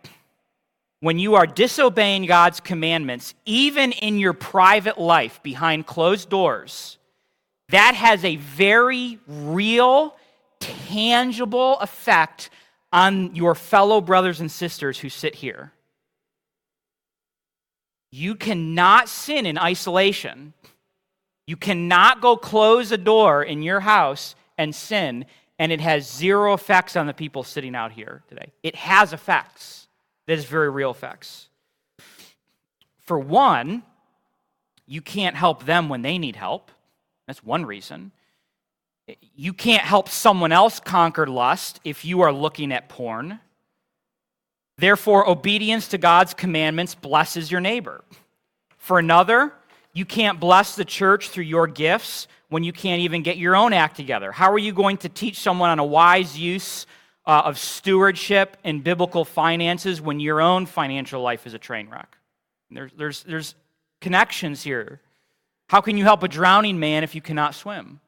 when 1.00 1.18
you 1.18 1.36
are 1.36 1.46
disobeying 1.46 2.26
God's 2.26 2.60
commandments, 2.60 3.34
even 3.44 3.92
in 3.92 4.18
your 4.18 4.32
private 4.32 4.98
life 4.98 5.42
behind 5.42 5.86
closed 5.86 6.28
doors, 6.28 6.98
that 7.68 7.94
has 7.94 8.24
a 8.24 8.36
very 8.36 9.18
real, 9.26 10.16
tangible 10.60 11.78
effect 11.80 12.50
on 12.92 13.34
your 13.34 13.54
fellow 13.54 14.00
brothers 14.00 14.40
and 14.40 14.50
sisters 14.50 14.98
who 14.98 15.08
sit 15.08 15.36
here. 15.36 15.72
You 18.10 18.34
cannot 18.34 19.08
sin 19.08 19.44
in 19.44 19.58
isolation. 19.58 20.54
You 21.46 21.56
cannot 21.56 22.20
go 22.20 22.36
close 22.36 22.92
a 22.92 22.98
door 22.98 23.42
in 23.42 23.62
your 23.62 23.80
house 23.80 24.34
and 24.56 24.74
sin, 24.74 25.26
and 25.58 25.72
it 25.72 25.80
has 25.80 26.10
zero 26.10 26.54
effects 26.54 26.96
on 26.96 27.06
the 27.06 27.14
people 27.14 27.42
sitting 27.44 27.74
out 27.74 27.92
here 27.92 28.22
today. 28.28 28.52
It 28.62 28.74
has 28.76 29.12
effects. 29.12 29.88
That 30.26 30.38
is 30.38 30.44
very 30.44 30.70
real 30.70 30.90
effects. 30.90 31.48
For 32.98 33.18
one, 33.18 33.82
you 34.86 35.00
can't 35.00 35.36
help 35.36 35.64
them 35.64 35.88
when 35.88 36.02
they 36.02 36.18
need 36.18 36.36
help. 36.36 36.70
That's 37.26 37.44
one 37.44 37.66
reason. 37.66 38.12
You 39.34 39.52
can't 39.52 39.82
help 39.82 40.08
someone 40.08 40.52
else 40.52 40.80
conquer 40.80 41.26
lust 41.26 41.80
if 41.84 42.04
you 42.04 42.20
are 42.20 42.32
looking 42.32 42.72
at 42.72 42.88
porn. 42.88 43.40
Therefore, 44.76 45.28
obedience 45.28 45.88
to 45.88 45.98
God's 45.98 46.34
commandments 46.34 46.94
blesses 46.94 47.50
your 47.50 47.60
neighbor. 47.60 48.04
For 48.76 48.98
another, 48.98 49.52
you 49.92 50.04
can't 50.04 50.38
bless 50.38 50.76
the 50.76 50.84
church 50.84 51.30
through 51.30 51.44
your 51.44 51.66
gifts 51.66 52.28
when 52.48 52.62
you 52.62 52.72
can't 52.72 53.00
even 53.00 53.22
get 53.22 53.36
your 53.36 53.56
own 53.56 53.72
act 53.72 53.96
together. 53.96 54.32
How 54.32 54.52
are 54.52 54.58
you 54.58 54.72
going 54.72 54.96
to 54.98 55.08
teach 55.08 55.40
someone 55.40 55.70
on 55.70 55.78
a 55.78 55.84
wise 55.84 56.38
use 56.38 56.86
uh, 57.26 57.42
of 57.44 57.58
stewardship 57.58 58.56
and 58.64 58.82
biblical 58.82 59.24
finances 59.24 60.00
when 60.00 60.20
your 60.20 60.40
own 60.40 60.64
financial 60.64 61.20
life 61.20 61.46
is 61.46 61.54
a 61.54 61.58
train 61.58 61.88
wreck? 61.90 62.16
There's, 62.70 62.92
there's, 62.96 63.22
there's 63.24 63.54
connections 64.00 64.62
here. 64.62 65.00
How 65.68 65.80
can 65.80 65.96
you 65.96 66.04
help 66.04 66.22
a 66.22 66.28
drowning 66.28 66.78
man 66.78 67.02
if 67.02 67.14
you 67.14 67.20
cannot 67.20 67.54
swim? 67.54 68.00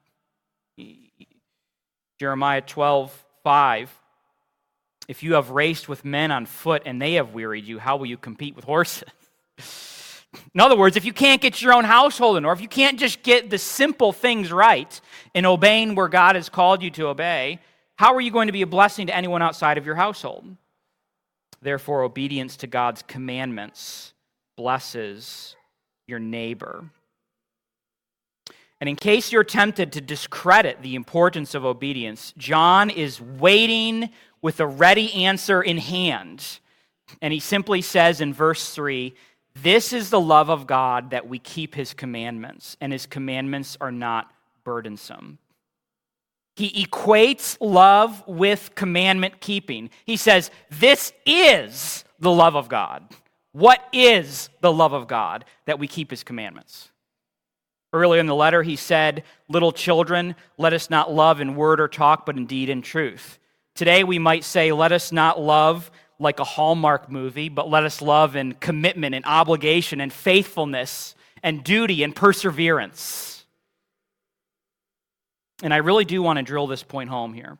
Jeremiah 2.19 2.61
12, 2.61 3.25
5 3.45 4.01
if 5.11 5.25
you 5.25 5.35
have 5.35 5.51
raced 5.51 5.89
with 5.89 6.05
men 6.05 6.31
on 6.31 6.47
foot 6.47 6.83
and 6.87 7.03
they 7.03 7.15
have 7.15 7.35
wearied 7.35 7.65
you, 7.65 7.81
how 7.81 7.97
will 7.97 8.07
you 8.07 8.17
compete 8.17 8.55
with 8.55 8.65
horses? 8.65 9.09
In 10.55 10.61
other 10.61 10.77
words, 10.77 10.97
if 10.97 11.05
you 11.05 11.13
can't 11.13 11.43
get 11.43 11.61
your 11.61 11.73
own 11.73 11.83
household 11.83 12.37
in, 12.37 12.45
or 12.45 12.53
if 12.53 12.61
you 12.61 12.69
can't 12.69 12.97
just 12.97 13.25
get 13.25 13.51
the 13.51 13.59
simple 13.59 14.13
things 14.13 14.53
right 14.53 15.01
in 15.35 15.45
obeying 15.45 15.97
where 15.97 16.07
God 16.07 16.37
has 16.37 16.49
called 16.49 16.81
you 16.81 16.91
to 16.93 17.09
obey, 17.09 17.59
how 17.97 18.15
are 18.15 18.21
you 18.21 18.31
going 18.31 18.47
to 18.47 18.53
be 18.53 18.63
a 18.63 18.69
blessing 18.69 19.09
to 19.09 19.17
anyone 19.17 19.43
outside 19.43 19.77
of 19.79 19.85
your 19.85 19.97
household? 19.97 20.47
Therefore, 21.61 22.05
obedience 22.05 22.57
to 22.59 22.69
God's 22.69 23.03
commandments 23.03 24.15
blesses 24.57 25.57
your 26.07 26.21
neighbor. 26.21 26.85
And 28.81 28.89
in 28.89 28.97
case 28.97 29.31
you're 29.31 29.45
tempted 29.45 29.93
to 29.93 30.01
discredit 30.01 30.81
the 30.81 30.95
importance 30.95 31.55
of 31.55 31.65
obedience, 31.65 32.33
John 32.39 32.89
is 32.89 33.21
waiting 33.21 34.11
with 34.41 34.59
a 34.61 34.67
ready 34.67 35.13
answer 35.25 35.61
in 35.61 35.77
hand. 35.77 36.61
And 37.21 37.33
he 37.33 37.41
simply 37.41 37.83
says 37.83 38.21
in 38.21 38.33
verse 38.33 38.75
3 38.75 39.15
This 39.55 39.93
is 39.93 40.09
the 40.09 40.21
love 40.21 40.49
of 40.49 40.67
God 40.67 41.11
that 41.11 41.29
we 41.29 41.39
keep 41.39 41.75
his 41.75 41.93
commandments, 41.93 42.77
and 42.81 42.93
his 42.93 43.05
commandments 43.05 43.77
are 43.81 43.93
not 43.93 44.33
burdensome. 44.65 45.39
He 46.57 46.85
equates 46.85 47.57
love 47.61 48.23
with 48.27 48.75
commandment 48.75 49.41
keeping. 49.41 49.91
He 50.05 50.17
says, 50.17 50.51
This 50.71 51.13
is 51.27 52.05
the 52.19 52.31
love 52.31 52.57
of 52.57 52.69
God. 52.69 53.05
What 53.53 53.83
is 53.93 54.49
the 54.61 54.73
love 54.73 54.93
of 54.93 55.09
God? 55.09 55.45
That 55.67 55.79
we 55.79 55.87
keep 55.87 56.11
his 56.11 56.23
commandments. 56.23 56.90
Earlier 57.93 58.21
in 58.21 58.27
the 58.27 58.35
letter, 58.35 58.63
he 58.63 58.77
said, 58.77 59.25
Little 59.49 59.73
children, 59.73 60.37
let 60.59 60.73
us 60.73 60.91
not 60.91 61.13
love 61.13 61.41
in 61.41 61.57
word 61.57 61.81
or 61.81 61.89
talk, 61.89 62.25
but 62.25 62.37
indeed 62.37 62.69
in 62.69 62.83
truth. 62.83 63.39
Today, 63.75 64.05
we 64.05 64.19
might 64.19 64.45
say, 64.45 64.71
Let 64.73 64.93
us 64.93 65.11
not 65.11 65.41
love 65.41 65.91
like 66.19 66.39
a 66.39 66.45
Hallmark 66.45 67.11
movie, 67.11 67.49
but 67.49 67.69
let 67.69 67.85
us 67.85 68.01
love 68.01 68.37
in 68.37 68.53
commitment 68.55 69.15
and 69.15 69.25
obligation 69.25 70.01
and 70.01 70.13
faithfulness 70.13 71.15
and 71.43 71.65
duty 71.65 72.03
and 72.03 72.15
perseverance. 72.15 73.45
And 75.63 75.75
I 75.75 75.79
really 75.79 76.05
do 76.05 76.23
want 76.23 76.39
to 76.39 76.43
drill 76.43 76.67
this 76.67 76.83
point 76.83 77.11
home 77.11 77.33
here. 77.33 77.59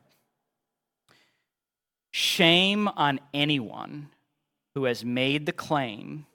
Shame 2.11 2.87
on 2.87 3.19
anyone 3.33 4.09
who 4.75 4.85
has 4.85 5.03
made 5.03 5.45
the 5.45 5.51
claim 5.51 6.25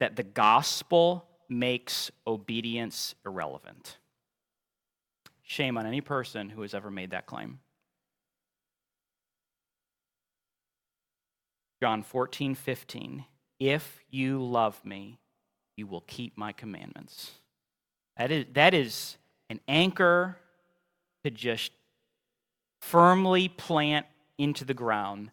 that 0.00 0.16
the 0.16 0.22
gospel 0.22 1.27
makes 1.48 2.10
obedience 2.26 3.14
irrelevant. 3.24 3.96
Shame 5.42 5.78
on 5.78 5.86
any 5.86 6.00
person 6.00 6.50
who 6.50 6.62
has 6.62 6.74
ever 6.74 6.90
made 6.90 7.10
that 7.10 7.26
claim. 7.26 7.60
John 11.80 12.02
14, 12.02 12.54
15. 12.54 13.24
If 13.60 14.00
you 14.10 14.42
love 14.42 14.84
me, 14.84 15.18
you 15.76 15.86
will 15.86 16.02
keep 16.02 16.36
my 16.36 16.52
commandments. 16.52 17.32
That 18.16 18.30
is, 18.32 18.46
that 18.54 18.74
is 18.74 19.16
an 19.48 19.60
anchor 19.68 20.36
to 21.24 21.30
just 21.30 21.72
firmly 22.80 23.48
plant 23.48 24.06
into 24.38 24.64
the 24.64 24.74
ground 24.74 25.30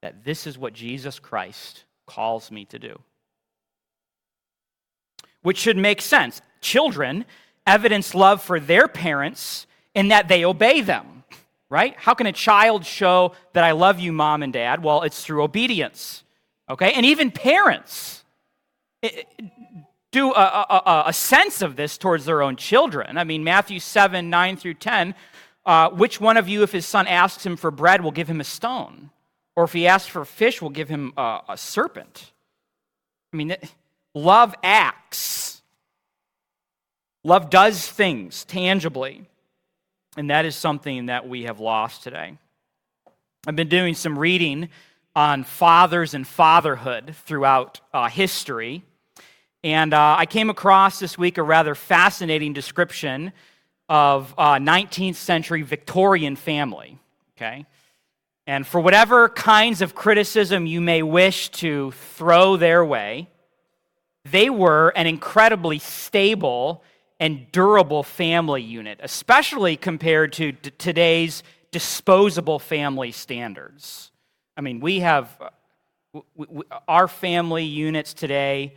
that 0.00 0.24
this 0.24 0.46
is 0.46 0.56
what 0.56 0.72
Jesus 0.72 1.18
Christ 1.18 1.84
calls 2.06 2.50
me 2.50 2.64
to 2.66 2.78
do 2.78 2.98
which 5.42 5.58
should 5.58 5.76
make 5.76 6.00
sense. 6.00 6.40
Children 6.60 7.24
evidence 7.66 8.14
love 8.14 8.42
for 8.42 8.58
their 8.58 8.88
parents 8.88 9.66
in 9.94 10.08
that 10.08 10.28
they 10.28 10.44
obey 10.44 10.80
them, 10.80 11.24
right? 11.68 11.94
How 11.96 12.14
can 12.14 12.26
a 12.26 12.32
child 12.32 12.84
show 12.84 13.32
that 13.52 13.64
I 13.64 13.72
love 13.72 14.00
you, 14.00 14.12
mom 14.12 14.42
and 14.42 14.52
dad? 14.52 14.82
Well, 14.82 15.02
it's 15.02 15.24
through 15.24 15.42
obedience, 15.42 16.24
okay? 16.68 16.92
And 16.92 17.06
even 17.06 17.30
parents 17.30 18.24
do 20.12 20.32
a, 20.32 20.66
a, 20.68 21.02
a 21.06 21.12
sense 21.12 21.62
of 21.62 21.76
this 21.76 21.96
towards 21.96 22.24
their 22.24 22.42
own 22.42 22.56
children. 22.56 23.16
I 23.16 23.24
mean, 23.24 23.44
Matthew 23.44 23.80
7 23.80 24.28
9 24.28 24.56
through 24.56 24.74
10. 24.74 25.14
Uh, 25.66 25.90
which 25.90 26.20
one 26.20 26.36
of 26.36 26.48
you, 26.48 26.62
if 26.62 26.72
his 26.72 26.86
son 26.86 27.06
asks 27.06 27.44
him 27.44 27.56
for 27.56 27.70
bread, 27.70 28.02
will 28.02 28.10
give 28.10 28.28
him 28.28 28.40
a 28.40 28.44
stone? 28.44 29.10
Or 29.54 29.64
if 29.64 29.72
he 29.72 29.86
asks 29.86 30.08
for 30.08 30.24
fish, 30.24 30.62
will 30.62 30.70
give 30.70 30.88
him 30.88 31.12
a, 31.16 31.40
a 31.50 31.56
serpent? 31.58 32.32
I 33.32 33.36
mean, 33.36 33.56
Love 34.14 34.54
acts. 34.62 35.62
Love 37.22 37.50
does 37.50 37.86
things 37.86 38.44
tangibly. 38.44 39.26
And 40.16 40.30
that 40.30 40.44
is 40.44 40.56
something 40.56 41.06
that 41.06 41.28
we 41.28 41.44
have 41.44 41.60
lost 41.60 42.02
today. 42.02 42.36
I've 43.46 43.56
been 43.56 43.68
doing 43.68 43.94
some 43.94 44.18
reading 44.18 44.68
on 45.14 45.44
fathers 45.44 46.14
and 46.14 46.26
fatherhood 46.26 47.14
throughout 47.24 47.80
uh, 47.92 48.08
history. 48.08 48.82
And 49.62 49.94
uh, 49.94 50.16
I 50.18 50.26
came 50.26 50.50
across 50.50 50.98
this 50.98 51.16
week 51.16 51.38
a 51.38 51.42
rather 51.42 51.74
fascinating 51.74 52.52
description 52.52 53.32
of 53.88 54.32
a 54.38 54.56
19th 54.56 55.16
century 55.16 55.62
Victorian 55.62 56.36
family. 56.36 56.98
Okay? 57.36 57.66
And 58.46 58.66
for 58.66 58.80
whatever 58.80 59.28
kinds 59.28 59.82
of 59.82 59.94
criticism 59.94 60.66
you 60.66 60.80
may 60.80 61.02
wish 61.02 61.50
to 61.50 61.92
throw 62.16 62.56
their 62.56 62.84
way, 62.84 63.28
they 64.24 64.50
were 64.50 64.90
an 64.90 65.06
incredibly 65.06 65.78
stable 65.78 66.82
and 67.18 67.50
durable 67.52 68.02
family 68.02 68.62
unit, 68.62 68.98
especially 69.02 69.76
compared 69.76 70.32
to 70.34 70.52
d- 70.52 70.70
today's 70.78 71.42
disposable 71.70 72.58
family 72.58 73.12
standards. 73.12 74.10
I 74.56 74.62
mean, 74.62 74.80
we 74.80 75.00
have 75.00 75.36
uh, 75.40 75.50
we, 76.12 76.46
we, 76.48 76.62
our 76.88 77.08
family 77.08 77.64
units 77.64 78.14
today 78.14 78.74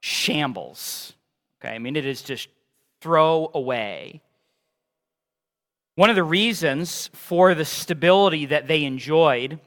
shambles. 0.00 1.14
Okay, 1.60 1.74
I 1.74 1.78
mean, 1.78 1.96
it 1.96 2.06
is 2.06 2.22
just 2.22 2.48
throw 3.00 3.50
away. 3.54 4.20
One 5.96 6.10
of 6.10 6.16
the 6.16 6.24
reasons 6.24 7.08
for 7.12 7.54
the 7.54 7.64
stability 7.64 8.46
that 8.46 8.66
they 8.66 8.84
enjoyed 8.84 9.60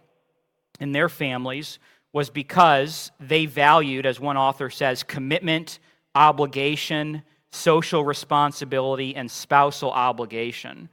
in 0.80 0.92
their 0.92 1.10
families 1.10 1.80
was 2.18 2.32
because 2.32 3.12
they 3.20 3.46
valued, 3.46 4.04
as 4.04 4.20
one 4.20 4.38
author 4.38 4.72
says, 4.72 5.04
commitment, 5.04 5.78
obligation, 6.16 7.22
social 7.52 8.04
responsibility, 8.04 9.16
and 9.16 9.30
spousal 9.30 9.92
obligation. 9.92 10.90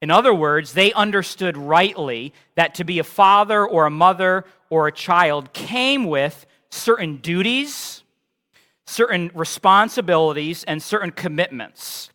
In 0.00 0.10
other 0.10 0.32
words, 0.32 0.72
they 0.72 0.90
understood 0.94 1.58
rightly 1.58 2.32
that 2.54 2.74
to 2.76 2.84
be 2.84 2.98
a 2.98 3.04
father 3.04 3.66
or 3.66 3.84
a 3.84 3.90
mother 3.90 4.46
or 4.70 4.88
a 4.88 4.92
child 4.92 5.52
came 5.52 6.06
with 6.06 6.46
certain 6.70 7.18
duties, 7.18 8.02
certain 8.86 9.30
responsibilities, 9.34 10.64
and 10.64 10.82
certain 10.82 11.10
commitments. 11.10 12.08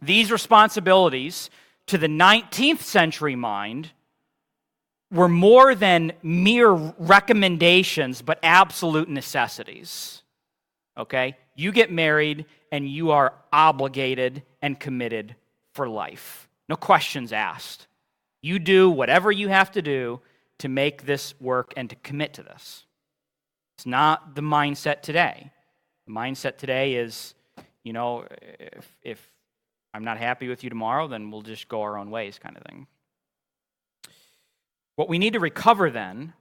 These 0.00 0.30
responsibilities, 0.30 1.50
to 1.88 1.98
the 1.98 2.06
19th 2.06 2.82
century 2.82 3.34
mind, 3.34 3.90
were 5.16 5.28
more 5.28 5.74
than 5.74 6.12
mere 6.22 6.70
recommendations, 6.70 8.22
but 8.22 8.38
absolute 8.42 9.08
necessities. 9.08 10.22
Okay? 10.96 11.36
You 11.54 11.72
get 11.72 11.90
married 11.90 12.46
and 12.70 12.88
you 12.88 13.10
are 13.10 13.34
obligated 13.52 14.42
and 14.62 14.78
committed 14.78 15.34
for 15.72 15.88
life. 15.88 16.48
No 16.68 16.76
questions 16.76 17.32
asked. 17.32 17.86
You 18.42 18.58
do 18.58 18.90
whatever 18.90 19.32
you 19.32 19.48
have 19.48 19.70
to 19.72 19.82
do 19.82 20.20
to 20.58 20.68
make 20.68 21.04
this 21.04 21.34
work 21.40 21.72
and 21.76 21.90
to 21.90 21.96
commit 21.96 22.34
to 22.34 22.42
this. 22.42 22.84
It's 23.76 23.86
not 23.86 24.34
the 24.34 24.42
mindset 24.42 25.02
today. 25.02 25.50
The 26.06 26.12
mindset 26.12 26.56
today 26.56 26.94
is, 26.94 27.34
you 27.82 27.92
know, 27.92 28.26
if, 28.58 28.96
if 29.02 29.30
I'm 29.92 30.04
not 30.04 30.18
happy 30.18 30.48
with 30.48 30.64
you 30.64 30.70
tomorrow, 30.70 31.08
then 31.08 31.30
we'll 31.30 31.42
just 31.42 31.68
go 31.68 31.82
our 31.82 31.98
own 31.98 32.10
ways, 32.10 32.38
kind 32.38 32.56
of 32.56 32.62
thing. 32.62 32.86
What 34.96 35.08
we 35.08 35.18
need 35.18 35.34
to 35.34 35.40
recover 35.40 35.90
then, 35.90 36.32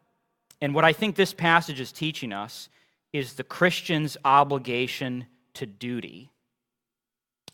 and 0.62 0.74
what 0.74 0.86
I 0.86 0.94
think 0.94 1.16
this 1.16 1.34
passage 1.34 1.80
is 1.80 1.92
teaching 1.92 2.34
us, 2.34 2.70
is 3.14 3.34
the 3.34 3.44
Christian's 3.44 4.18
obligation 4.26 5.28
to 5.56 5.66
duty. 5.66 6.32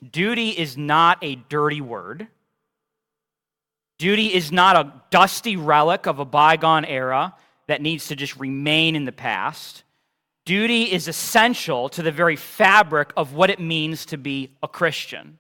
Duty 0.10 0.50
is 0.50 0.78
not 0.78 1.20
a 1.22 1.36
dirty 1.36 1.82
word. 1.82 2.28
Duty 4.00 4.34
is 4.34 4.52
not 4.52 4.76
a 4.76 4.94
dusty 5.12 5.56
relic 5.56 6.08
of 6.08 6.20
a 6.20 6.26
bygone 6.26 6.86
era 6.86 7.36
that 7.68 7.82
needs 7.82 8.08
to 8.08 8.16
just 8.16 8.40
remain 8.40 8.96
in 8.96 9.06
the 9.06 9.12
past. 9.12 9.84
Duty 10.46 10.92
is 10.92 11.08
essential 11.08 11.88
to 11.90 12.02
the 12.02 12.12
very 12.12 12.36
fabric 12.36 13.14
of 13.16 13.34
what 13.34 13.52
it 13.52 13.60
means 13.60 14.08
to 14.08 14.18
be 14.18 14.58
a 14.64 14.68
Christian. 14.68 15.38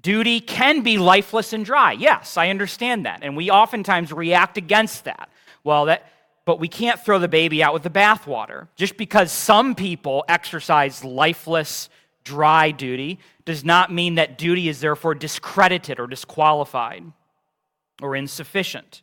Duty 0.00 0.40
can 0.40 0.82
be 0.82 0.98
lifeless 0.98 1.52
and 1.52 1.64
dry. 1.64 1.92
Yes, 1.92 2.36
I 2.36 2.50
understand 2.50 3.06
that. 3.06 3.20
And 3.22 3.36
we 3.36 3.50
oftentimes 3.50 4.12
react 4.12 4.56
against 4.56 5.04
that. 5.04 5.28
Well, 5.64 5.86
that 5.86 6.06
but 6.46 6.60
we 6.60 6.68
can't 6.68 7.04
throw 7.04 7.18
the 7.18 7.28
baby 7.28 7.62
out 7.62 7.74
with 7.74 7.82
the 7.82 7.90
bathwater. 7.90 8.68
Just 8.76 8.96
because 8.96 9.32
some 9.32 9.74
people 9.74 10.24
exercise 10.28 11.04
lifeless, 11.04 11.90
dry 12.22 12.70
duty 12.70 13.18
does 13.44 13.64
not 13.64 13.92
mean 13.92 14.14
that 14.14 14.38
duty 14.38 14.68
is 14.68 14.80
therefore 14.80 15.14
discredited 15.14 15.98
or 15.98 16.06
disqualified 16.06 17.04
or 18.00 18.14
insufficient. 18.14 19.02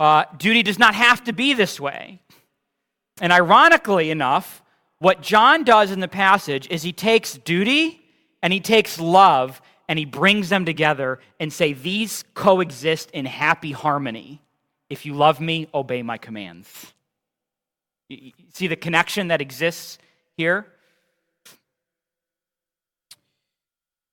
Uh, 0.00 0.24
duty 0.38 0.62
does 0.62 0.78
not 0.78 0.94
have 0.94 1.22
to 1.24 1.34
be 1.34 1.52
this 1.52 1.78
way. 1.78 2.22
And 3.20 3.30
ironically 3.30 4.10
enough, 4.10 4.62
what 4.98 5.20
John 5.20 5.64
does 5.64 5.90
in 5.90 6.00
the 6.00 6.08
passage 6.08 6.66
is 6.70 6.82
he 6.82 6.92
takes 6.92 7.34
duty 7.34 7.99
and 8.42 8.52
he 8.52 8.60
takes 8.60 8.98
love 8.98 9.60
and 9.88 9.98
he 9.98 10.04
brings 10.04 10.48
them 10.48 10.64
together 10.64 11.18
and 11.38 11.52
say 11.52 11.72
these 11.72 12.24
coexist 12.34 13.10
in 13.10 13.26
happy 13.26 13.72
harmony. 13.72 14.40
If 14.88 15.04
you 15.04 15.14
love 15.14 15.40
me, 15.40 15.68
obey 15.74 16.02
my 16.02 16.18
commands. 16.18 16.92
You 18.08 18.32
see 18.52 18.66
the 18.66 18.76
connection 18.76 19.28
that 19.28 19.40
exists 19.40 19.98
here? 20.36 20.66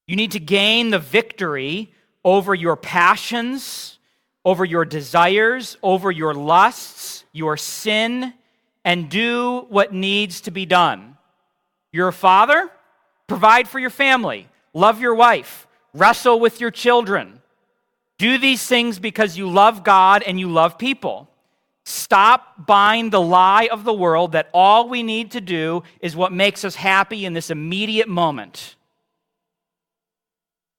You 0.07 0.15
need 0.15 0.31
to 0.31 0.39
gain 0.39 0.89
the 0.89 0.99
victory 0.99 1.93
over 2.23 2.55
your 2.55 2.75
passions, 2.75 3.99
over 4.45 4.63
your 4.63 4.85
desires, 4.85 5.77
over 5.83 6.11
your 6.11 6.33
lusts, 6.33 7.25
your 7.33 7.57
sin, 7.57 8.33
and 8.85 9.09
do 9.09 9.65
what 9.69 9.93
needs 9.93 10.41
to 10.41 10.51
be 10.51 10.65
done. 10.65 11.17
You're 11.91 12.07
a 12.07 12.13
father, 12.13 12.69
provide 13.27 13.67
for 13.67 13.79
your 13.79 13.89
family, 13.89 14.47
love 14.73 14.99
your 14.99 15.15
wife, 15.15 15.67
wrestle 15.93 16.39
with 16.39 16.59
your 16.59 16.71
children. 16.71 17.41
Do 18.17 18.37
these 18.37 18.65
things 18.65 18.97
because 18.97 19.37
you 19.37 19.49
love 19.49 19.83
God 19.83 20.23
and 20.23 20.39
you 20.39 20.49
love 20.49 20.77
people. 20.77 21.29
Stop 21.85 22.65
buying 22.65 23.11
the 23.11 23.21
lie 23.21 23.69
of 23.71 23.83
the 23.83 23.93
world 23.93 24.33
that 24.33 24.49
all 24.53 24.89
we 24.89 25.03
need 25.03 25.31
to 25.31 25.41
do 25.41 25.83
is 26.01 26.15
what 26.15 26.33
makes 26.33 26.65
us 26.65 26.75
happy 26.75 27.25
in 27.25 27.33
this 27.33 27.49
immediate 27.49 28.09
moment. 28.09 28.75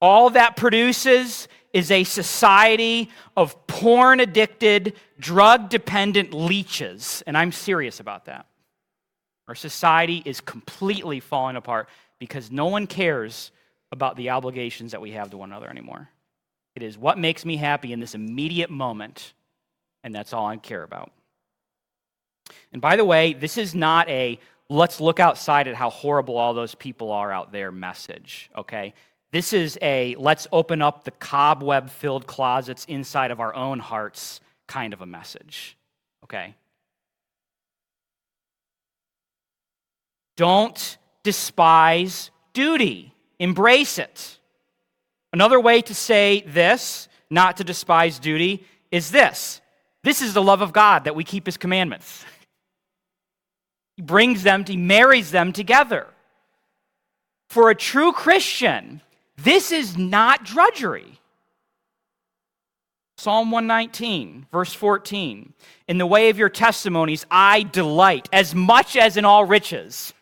All 0.01 0.29
that 0.31 0.55
produces 0.55 1.47
is 1.73 1.91
a 1.91 2.03
society 2.03 3.09
of 3.35 3.67
porn 3.67 4.19
addicted, 4.19 4.93
drug 5.19 5.69
dependent 5.69 6.33
leeches. 6.33 7.23
And 7.25 7.37
I'm 7.37 7.51
serious 7.51 7.99
about 7.99 8.25
that. 8.25 8.45
Our 9.49 9.55
society 9.55 10.21
is 10.25 10.41
completely 10.41 11.19
falling 11.19 11.55
apart 11.55 11.89
because 12.19 12.51
no 12.51 12.67
one 12.67 12.85
cares 12.85 13.51
about 13.91 14.15
the 14.15 14.29
obligations 14.29 14.91
that 14.91 15.01
we 15.01 15.11
have 15.13 15.31
to 15.31 15.37
one 15.37 15.49
another 15.49 15.67
anymore. 15.67 16.07
It 16.75 16.83
is 16.83 16.99
what 16.99 17.17
makes 17.17 17.43
me 17.45 17.57
happy 17.57 17.91
in 17.91 17.99
this 17.99 18.13
immediate 18.13 18.69
moment, 18.69 19.33
and 20.03 20.13
that's 20.13 20.33
all 20.33 20.45
I 20.45 20.57
care 20.57 20.83
about. 20.83 21.11
And 22.71 22.79
by 22.79 22.95
the 22.95 23.03
way, 23.03 23.33
this 23.33 23.57
is 23.57 23.73
not 23.73 24.07
a 24.07 24.39
let's 24.69 25.01
look 25.01 25.19
outside 25.19 25.67
at 25.67 25.73
how 25.73 25.89
horrible 25.89 26.37
all 26.37 26.53
those 26.53 26.75
people 26.75 27.11
are 27.11 27.31
out 27.31 27.51
there 27.51 27.71
message, 27.71 28.51
okay? 28.55 28.93
This 29.31 29.51
is 29.51 29.79
a 29.81 30.15
let's 30.19 30.45
open 30.51 30.83
up 30.83 31.05
the 31.05 31.11
cobweb 31.11 31.89
filled 31.89 32.27
closets 32.27 32.85
inside 32.85 33.31
of 33.31 33.39
our 33.39 33.55
own 33.55 33.79
hearts 33.79 34.41
kind 34.67 34.93
of 34.93 35.01
a 35.01 35.07
message. 35.07 35.75
Okay? 36.23 36.53
Don't 40.39 40.97
despise 41.21 42.31
duty, 42.53 43.13
embrace 43.39 43.99
it. 43.99 44.39
Another 45.33 45.59
way 45.59 45.81
to 45.81 45.93
say 45.93 46.45
this, 46.47 47.09
not 47.29 47.57
to 47.57 47.65
despise 47.65 48.19
duty, 48.19 48.65
is 48.89 49.11
this 49.11 49.59
this 50.01 50.21
is 50.21 50.33
the 50.33 50.41
love 50.41 50.61
of 50.61 50.71
God 50.71 51.03
that 51.03 51.13
we 51.13 51.25
keep 51.25 51.45
his 51.45 51.57
commandments. 51.57 52.23
He 53.97 54.01
brings 54.01 54.43
them, 54.43 54.63
he 54.63 54.77
marries 54.77 55.29
them 55.29 55.51
together. 55.51 56.07
For 57.49 57.69
a 57.69 57.75
true 57.75 58.13
Christian, 58.13 59.01
this 59.35 59.73
is 59.73 59.97
not 59.97 60.45
drudgery. 60.45 61.19
Psalm 63.17 63.51
119, 63.51 64.45
verse 64.53 64.73
14. 64.73 65.51
In 65.89 65.97
the 65.97 66.05
way 66.05 66.29
of 66.29 66.37
your 66.37 66.47
testimonies, 66.47 67.25
I 67.29 67.63
delight 67.63 68.29
as 68.31 68.55
much 68.55 68.95
as 68.95 69.17
in 69.17 69.25
all 69.25 69.43
riches. 69.43 70.13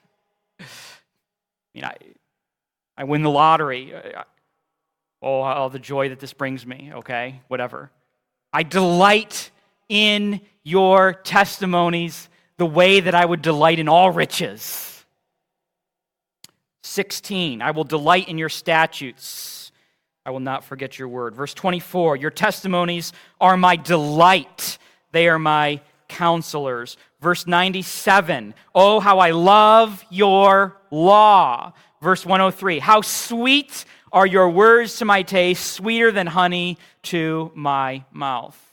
I 1.78 1.82
mean, 1.82 1.86
I, 1.86 3.02
I 3.02 3.04
win 3.04 3.22
the 3.22 3.30
lottery. 3.30 3.94
Oh, 5.22 5.42
all 5.42 5.70
the 5.70 5.80
joy 5.80 6.10
that 6.10 6.20
this 6.20 6.34
brings 6.34 6.66
me, 6.66 6.92
okay? 6.96 7.42
Whatever. 7.48 7.92
I 8.54 8.64
delight 8.64 9.52
in 9.90 10.42
your 10.64 11.14
testimonies 11.14 12.30
the 12.58 12.66
way 12.66 13.00
that 13.00 13.14
I 13.14 13.26
would 13.26 13.42
delight 13.42 13.80
in 13.80 13.88
all 13.88 14.12
riches. 14.12 15.06
16, 16.84 17.62
I 17.62 17.72
will 17.72 17.84
delight 17.84 18.30
in 18.30 18.38
your 18.38 18.50
statutes. 18.50 19.72
I 20.26 20.32
will 20.32 20.40
not 20.40 20.64
forget 20.64 20.98
your 20.98 21.08
word. 21.08 21.36
Verse 21.36 21.54
24, 21.54 22.16
your 22.16 22.32
testimonies 22.32 23.14
are 23.40 23.58
my 23.58 23.76
delight. 23.76 24.78
They 25.12 25.28
are 25.28 25.40
my 25.40 25.82
counselors. 26.08 26.98
Verse 27.22 27.46
97, 27.46 28.54
oh, 28.74 29.00
how 29.00 29.20
I 29.20 29.32
love 29.32 30.04
your 30.10 30.77
law. 30.92 31.74
Verse 32.02 32.26
103, 32.26 32.80
how 32.80 33.02
sweet 33.02 33.86
are 34.12 34.26
your 34.26 34.50
words 34.50 34.98
to 34.98 35.06
my 35.06 35.24
taste, 35.24 35.72
sweeter 35.72 36.12
than 36.12 36.28
honey 36.28 36.78
to 37.04 37.52
my 37.56 38.04
mouth. 38.12 38.64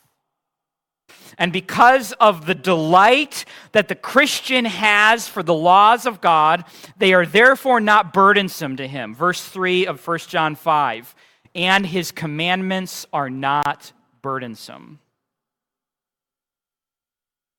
And 1.38 1.53
because 1.53 2.12
of 2.12 2.46
the 2.46 2.55
delight 2.55 3.44
that 3.72 3.88
the 3.88 3.94
Christian 3.94 4.64
has 4.64 5.27
for 5.27 5.42
the 5.42 5.55
laws 5.55 6.07
of 6.07 6.20
God, 6.20 6.64
they 6.96 7.12
are 7.12 7.27
therefore 7.27 7.81
not 7.81 8.12
burdensome 8.12 8.77
to 8.77 8.87
him. 8.87 9.14
Verse 9.14 9.42
3 9.42 9.87
of 9.87 10.07
1 10.07 10.18
John 10.29 10.55
5 10.55 11.14
and 11.55 11.87
his 11.87 12.11
commandments 12.11 13.07
are 13.12 13.31
not 13.31 13.92
burdensome. 14.22 14.98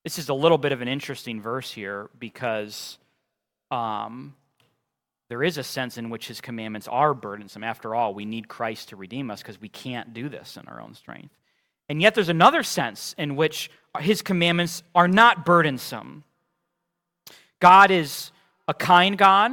This 0.04 0.20
is 0.20 0.30
a 0.30 0.34
little 0.34 0.58
bit 0.58 0.72
of 0.72 0.82
an 0.82 0.88
interesting 0.88 1.42
verse 1.42 1.72
here 1.72 2.10
because 2.20 2.98
um, 3.72 4.36
there 5.28 5.44
is 5.44 5.58
a 5.58 5.64
sense 5.64 5.98
in 5.98 6.10
which 6.10 6.28
his 6.28 6.40
commandments 6.40 6.88
are 6.88 7.14
burdensome. 7.14 7.64
After 7.64 7.96
all, 7.96 8.14
we 8.14 8.26
need 8.26 8.48
Christ 8.48 8.90
to 8.90 8.96
redeem 8.96 9.32
us 9.32 9.42
because 9.42 9.60
we 9.60 9.70
can't 9.70 10.14
do 10.14 10.30
this 10.30 10.58
in 10.58 10.68
our 10.68 10.80
own 10.80 10.94
strength. 10.94 11.36
And 11.90 12.02
yet, 12.02 12.16
there's 12.16 12.30
another 12.30 12.64
sense 12.64 13.16
in 13.18 13.36
which 13.36 13.70
his 14.00 14.22
commandments 14.22 14.84
are 14.94 15.08
not 15.08 15.46
burdensome. 15.46 16.24
God 17.60 17.92
is 17.92 18.32
a 18.68 18.74
kind 18.74 19.18
God, 19.18 19.52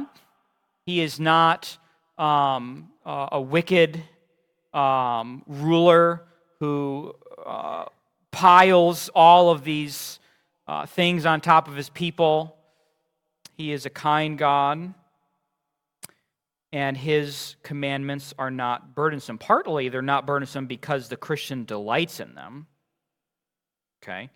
He 0.85 1.01
is 1.01 1.19
not 1.19 1.77
um, 2.17 2.89
uh, 3.05 3.29
a 3.31 3.41
wicked 3.41 4.01
um, 4.73 5.43
ruler 5.47 6.23
who 6.59 7.13
uh, 7.45 7.85
piles 8.31 9.09
all 9.13 9.49
of 9.49 9.63
these 9.63 10.19
uh, 10.67 10.85
things 10.85 11.25
on 11.25 11.41
top 11.41 11.67
of 11.67 11.75
his 11.75 11.89
people. 11.89 12.55
He 13.55 13.71
is 13.71 13.85
a 13.85 13.89
kind 13.89 14.37
God 14.37 14.93
and 16.73 16.97
his 16.97 17.55
commandments 17.61 18.33
are 18.39 18.49
not 18.49 18.95
burdensome. 18.95 19.37
Partly, 19.37 19.89
they're 19.89 20.01
not 20.01 20.25
burdensome 20.25 20.65
because 20.65 21.07
the 21.07 21.15
Christian 21.15 21.65
delights 21.65 22.19
in 22.19 22.33
them. 22.33 22.65
Okay? 24.01 24.31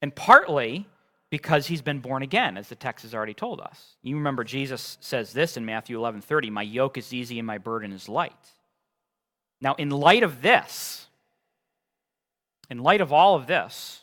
And 0.00 0.14
partly 0.14 0.86
because 1.30 1.66
he's 1.66 1.82
been 1.82 1.98
born 1.98 2.22
again, 2.22 2.56
as 2.56 2.68
the 2.68 2.76
text 2.76 3.02
has 3.02 3.12
already 3.12 3.34
told 3.34 3.60
us. 3.60 3.96
You 4.02 4.14
remember 4.14 4.44
Jesus 4.44 4.98
says 5.00 5.32
this 5.32 5.56
in 5.56 5.66
Matthew 5.66 5.98
11 5.98 6.20
30, 6.20 6.48
My 6.48 6.62
yoke 6.62 6.96
is 6.96 7.12
easy 7.12 7.40
and 7.40 7.46
my 7.46 7.58
burden 7.58 7.92
is 7.92 8.08
light. 8.08 8.32
Now, 9.60 9.74
in 9.74 9.90
light 9.90 10.22
of 10.22 10.42
this, 10.42 11.08
in 12.70 12.78
light 12.78 13.00
of 13.00 13.12
all 13.12 13.34
of 13.34 13.48
this, 13.48 14.00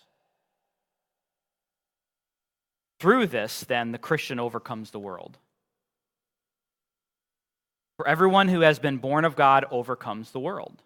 through 2.99 3.27
this, 3.27 3.61
then, 3.61 3.93
the 3.93 3.97
Christian 3.97 4.41
overcomes 4.41 4.91
the 4.91 4.99
world. 4.99 5.37
For 8.01 8.07
everyone 8.07 8.47
who 8.47 8.61
has 8.61 8.79
been 8.79 8.97
born 8.97 9.25
of 9.25 9.35
God 9.35 9.63
overcomes 9.69 10.31
the 10.31 10.39
world. 10.39 10.81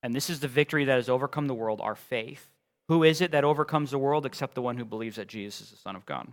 And 0.00 0.14
this 0.14 0.30
is 0.30 0.38
the 0.38 0.46
victory 0.46 0.84
that 0.84 0.94
has 0.94 1.08
overcome 1.08 1.48
the 1.48 1.54
world, 1.54 1.80
our 1.80 1.96
faith. 1.96 2.46
Who 2.86 3.02
is 3.02 3.20
it 3.20 3.32
that 3.32 3.42
overcomes 3.42 3.90
the 3.90 3.98
world 3.98 4.26
except 4.26 4.54
the 4.54 4.62
one 4.62 4.76
who 4.76 4.84
believes 4.84 5.16
that 5.16 5.26
Jesus 5.26 5.62
is 5.62 5.70
the 5.72 5.76
Son 5.78 5.96
of 5.96 6.06
God? 6.06 6.30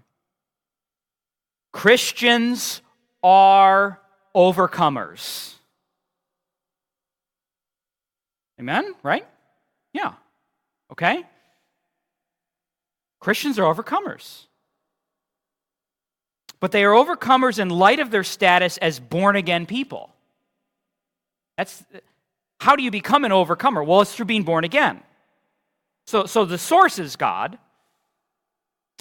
Christians 1.74 2.84
are 3.24 4.00
overcomers. 4.36 5.56
Amen? 8.60 8.94
Right? 9.02 9.26
Yeah. 9.94 10.14
Okay? 10.92 11.24
Christians 13.20 13.58
are 13.58 13.74
overcomers 13.74 14.47
but 16.60 16.72
they 16.72 16.84
are 16.84 16.94
overcomers 16.94 17.60
in 17.60 17.70
light 17.70 18.00
of 18.00 18.12
their 18.12 18.24
status 18.24 18.78
as 18.78 19.00
born 19.00 19.36
again 19.36 19.66
people. 19.66 20.14
That's 21.58 21.84
how 22.60 22.76
do 22.76 22.84
you 22.84 22.92
become 22.92 23.26
an 23.26 23.32
overcomer? 23.32 23.84
Well, 23.84 24.02
it's 24.02 24.14
through 24.14 24.26
being 24.26 24.44
born 24.44 24.64
again. 24.64 25.02
So, 26.06 26.26
so 26.26 26.46
the 26.46 26.58
source 26.58 27.00
is 27.00 27.16
God. 27.16 27.58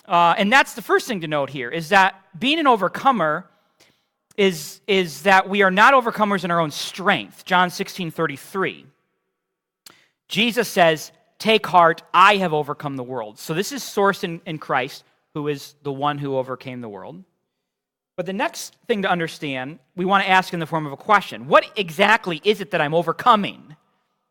Uh, 0.07 0.35
and 0.37 0.53
that's 0.53 0.75
the 0.75 0.83
first 0.83 1.09
thing 1.09 1.23
to 1.23 1.29
note 1.29 1.51
here 1.51 1.71
is 1.71 1.89
that 1.89 2.23
being 2.39 2.59
an 2.59 2.67
overcomer 2.67 3.47
is, 4.37 4.81
is 4.87 5.23
that 5.23 5.49
we 5.49 5.63
are 5.63 5.71
not 5.71 5.95
overcomers 5.95 6.45
in 6.45 6.51
our 6.51 6.61
own 6.61 6.71
strength. 6.71 7.45
John 7.45 7.71
16 7.71 8.11
33. 8.11 8.87
Jesus 10.29 10.69
says, 10.69 11.13
Take 11.39 11.67
heart, 11.67 12.03
I 12.15 12.37
have 12.37 12.53
overcome 12.53 12.97
the 12.97 13.03
world. 13.03 13.39
So 13.39 13.55
this 13.55 13.73
is 13.73 13.83
sourced 13.83 14.25
in, 14.25 14.41
in 14.47 14.59
Christ 14.59 15.05
who 15.35 15.49
is 15.49 15.75
the 15.83 15.93
one 15.93 16.19
who 16.19 16.37
overcame 16.37 16.81
the 16.81 16.89
world. 16.89 17.23
But 18.17 18.25
the 18.25 18.33
next 18.33 18.75
thing 18.87 19.03
to 19.03 19.11
understand, 19.11 19.79
we 19.95 20.07
want 20.07 20.25
to 20.25 20.31
ask 20.31 20.55
in 20.55 20.61
the 20.61 20.67
form 20.67 20.87
of 20.87 20.93
a 20.93 20.97
question 20.97 21.47
What 21.47 21.71
exactly 21.77 22.41
is 22.45 22.61
it 22.61 22.71
that 22.71 22.81
I'm 22.81 22.95
overcoming? 22.95 23.77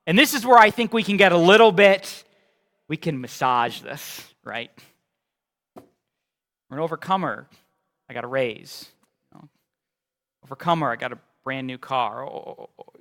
And 0.08 0.18
this 0.18 0.34
is 0.34 0.46
where 0.46 0.58
I 0.58 0.70
think 0.70 0.94
we 0.94 1.04
can 1.04 1.18
get 1.18 1.32
a 1.32 1.38
little 1.38 1.72
bit, 1.72 2.24
we 2.88 2.98
can 2.98 3.20
massage 3.22 3.82
this, 3.82 4.24
right? 4.44 4.72
We're 6.70 6.78
an 6.78 6.84
overcomer. 6.84 7.48
I 8.10 8.14
got 8.14 8.24
a 8.24 8.28
raise. 8.28 8.88
Overcomer, 10.44 10.92
I 10.92 10.96
got 10.96 11.12
a 11.12 11.18
brand 11.44 11.66
new 11.66 11.80
car. 11.80 12.24
Oh, 12.24 12.30
oh, 12.30 12.56
oh, 12.58 12.70
oh. 12.80 12.94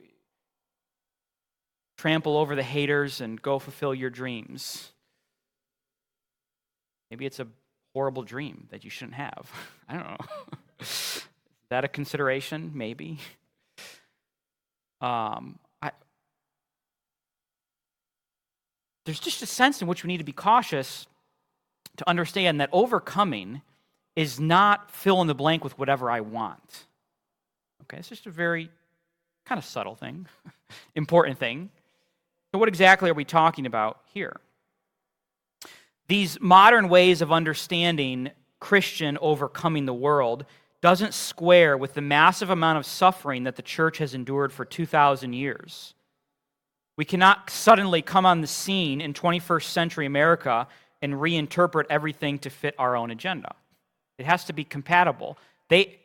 trample 1.98 2.38
over 2.38 2.56
the 2.56 2.62
haters 2.62 3.20
and 3.20 3.40
go 3.40 3.58
fulfill 3.58 3.94
your 3.94 4.08
dreams. 4.08 4.92
Maybe 7.10 7.26
it's 7.26 7.40
a 7.40 7.46
horrible 7.92 8.22
dream 8.22 8.66
that 8.70 8.82
you 8.82 8.90
shouldn't 8.90 9.16
have. 9.16 9.50
I 9.88 9.94
don't 9.94 10.08
know. 10.08 10.26
Is 10.80 11.22
that 11.70 11.84
a 11.84 11.88
consideration? 11.88 12.72
Maybe. 12.74 13.18
Um, 15.00 15.58
I, 15.82 15.90
there's 19.04 19.20
just 19.20 19.42
a 19.42 19.46
sense 19.46 19.82
in 19.82 19.88
which 19.88 20.02
we 20.02 20.08
need 20.08 20.18
to 20.18 20.24
be 20.24 20.32
cautious 20.32 21.06
to 21.96 22.08
understand 22.08 22.60
that 22.60 22.70
overcoming 22.72 23.62
is 24.16 24.40
not 24.40 24.90
fill 24.90 25.20
in 25.20 25.26
the 25.26 25.34
blank 25.34 25.64
with 25.64 25.78
whatever 25.78 26.10
I 26.10 26.20
want. 26.20 26.84
Okay, 27.82 27.98
it's 27.98 28.08
just 28.08 28.26
a 28.26 28.30
very 28.30 28.70
kind 29.44 29.58
of 29.58 29.64
subtle 29.64 29.94
thing, 29.94 30.26
important 30.94 31.38
thing. 31.38 31.70
So, 32.52 32.58
what 32.58 32.68
exactly 32.68 33.10
are 33.10 33.14
we 33.14 33.24
talking 33.24 33.66
about 33.66 34.00
here? 34.12 34.36
These 36.08 36.40
modern 36.40 36.88
ways 36.88 37.22
of 37.22 37.32
understanding 37.32 38.30
Christian 38.60 39.18
overcoming 39.20 39.86
the 39.86 39.94
world 39.94 40.44
doesn't 40.84 41.14
square 41.14 41.78
with 41.78 41.94
the 41.94 42.00
massive 42.02 42.50
amount 42.50 42.76
of 42.76 42.84
suffering 42.84 43.44
that 43.44 43.56
the 43.56 43.62
church 43.62 43.96
has 43.96 44.12
endured 44.12 44.52
for 44.52 44.66
2,000 44.66 45.32
years. 45.32 45.94
We 46.98 47.06
cannot 47.06 47.48
suddenly 47.48 48.02
come 48.02 48.26
on 48.26 48.42
the 48.42 48.46
scene 48.46 49.00
in 49.00 49.14
21st 49.14 49.62
century 49.62 50.04
America 50.04 50.68
and 51.00 51.14
reinterpret 51.14 51.86
everything 51.88 52.38
to 52.40 52.50
fit 52.50 52.74
our 52.78 52.96
own 52.96 53.10
agenda. 53.10 53.54
It 54.18 54.26
has 54.26 54.44
to 54.44 54.52
be 54.52 54.62
compatible. 54.62 55.38
They, 55.70 56.00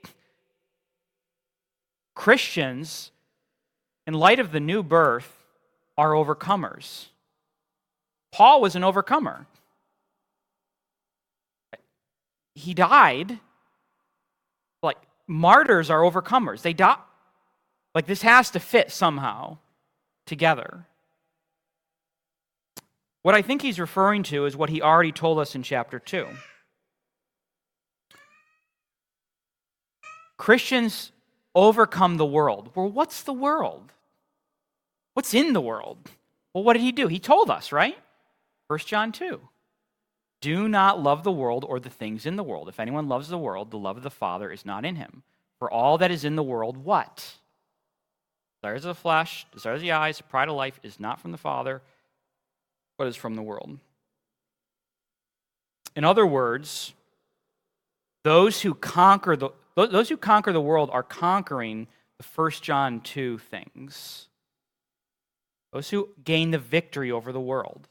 Christians, 2.16 3.12
in 4.08 4.14
light 4.14 4.40
of 4.40 4.54
the 4.54 4.62
new 4.62 4.82
birth, 4.82 5.44
are 5.98 6.12
overcomers. 6.12 7.08
Paul 8.32 8.62
was 8.62 8.78
an 8.78 8.86
overcomer. 8.86 9.46
He 12.56 12.74
died 12.74 13.40
like 14.82 14.98
martyrs 15.28 15.90
are 15.90 16.02
overcomers. 16.02 16.62
They 16.62 16.74
die. 16.74 16.98
Like 17.96 18.06
this 18.06 18.22
has 18.22 18.52
to 18.52 18.60
fit 18.60 18.92
somehow 18.92 19.58
together. 20.26 20.86
What 23.22 23.36
I 23.36 23.42
think 23.42 23.62
he's 23.62 23.80
referring 23.80 24.24
to 24.24 24.46
is 24.46 24.56
what 24.56 24.70
he 24.70 24.82
already 24.82 25.12
told 25.12 25.40
us 25.40 25.56
in 25.56 25.64
chapter 25.64 26.00
2. 26.00 26.26
Christians 30.38 31.12
overcome 31.54 32.18
the 32.18 32.26
world. 32.26 32.72
Well, 32.76 32.90
what's 32.90 33.24
the 33.24 33.34
world? 33.34 33.92
What's 35.14 35.34
in 35.34 35.52
the 35.52 35.62
world? 35.62 36.10
Well, 36.54 36.64
what 36.64 36.74
did 36.74 36.82
he 36.82 36.94
do? 36.94 37.08
He 37.08 37.20
told 37.20 37.50
us, 37.50 37.72
right? 37.74 37.98
1 38.68 38.80
John 38.80 39.12
2. 39.12 39.42
Do 40.42 40.70
not 40.70 41.02
love 41.02 41.24
the 41.24 41.32
world 41.32 41.66
or 41.68 41.80
the 41.80 41.90
things 41.90 42.26
in 42.26 42.36
the 42.36 42.44
world. 42.44 42.70
If 42.70 42.80
anyone 42.80 43.10
loves 43.10 43.28
the 43.28 43.38
world, 43.38 43.72
the 43.72 43.78
love 43.78 43.98
of 43.98 44.04
the 44.04 44.10
Father 44.10 44.52
is 44.52 44.66
not 44.66 44.86
in 44.86 44.96
him. 44.96 45.24
For 45.58 45.70
all 45.70 45.98
that 45.98 46.12
is 46.12 46.24
in 46.24 46.36
the 46.36 46.44
world, 46.44 46.78
what? 46.78 47.34
Desires 48.62 48.86
of 48.86 48.96
the 48.96 49.02
flesh, 49.02 49.46
desires 49.52 49.78
of 49.78 49.82
the 49.82 49.92
eyes, 49.92 50.22
pride 50.22 50.48
of 50.48 50.56
life 50.56 50.80
is 50.84 51.00
not 51.00 51.20
from 51.20 51.32
the 51.32 51.38
Father, 51.38 51.82
but 52.98 53.08
is 53.08 53.16
from 53.16 53.36
the 53.36 53.42
world. 53.42 53.80
In 55.96 56.06
other 56.06 56.26
words, 56.26 56.94
those 58.24 58.62
who 58.62 58.74
conquer 58.74 59.36
the 59.36 59.50
those 59.76 60.10
who 60.10 60.18
conquer 60.18 60.52
the 60.52 60.60
world 60.60 60.90
are 60.92 61.04
conquering 61.04 61.88
the 62.18 62.26
1 62.36 62.52
John 62.62 63.00
2 63.00 63.38
things. 63.38 64.28
Those 65.72 65.90
who 65.90 66.10
gain 66.24 66.52
the 66.52 66.58
victory 66.58 67.12
over 67.12 67.32
the 67.32 67.40
world. 67.40 67.88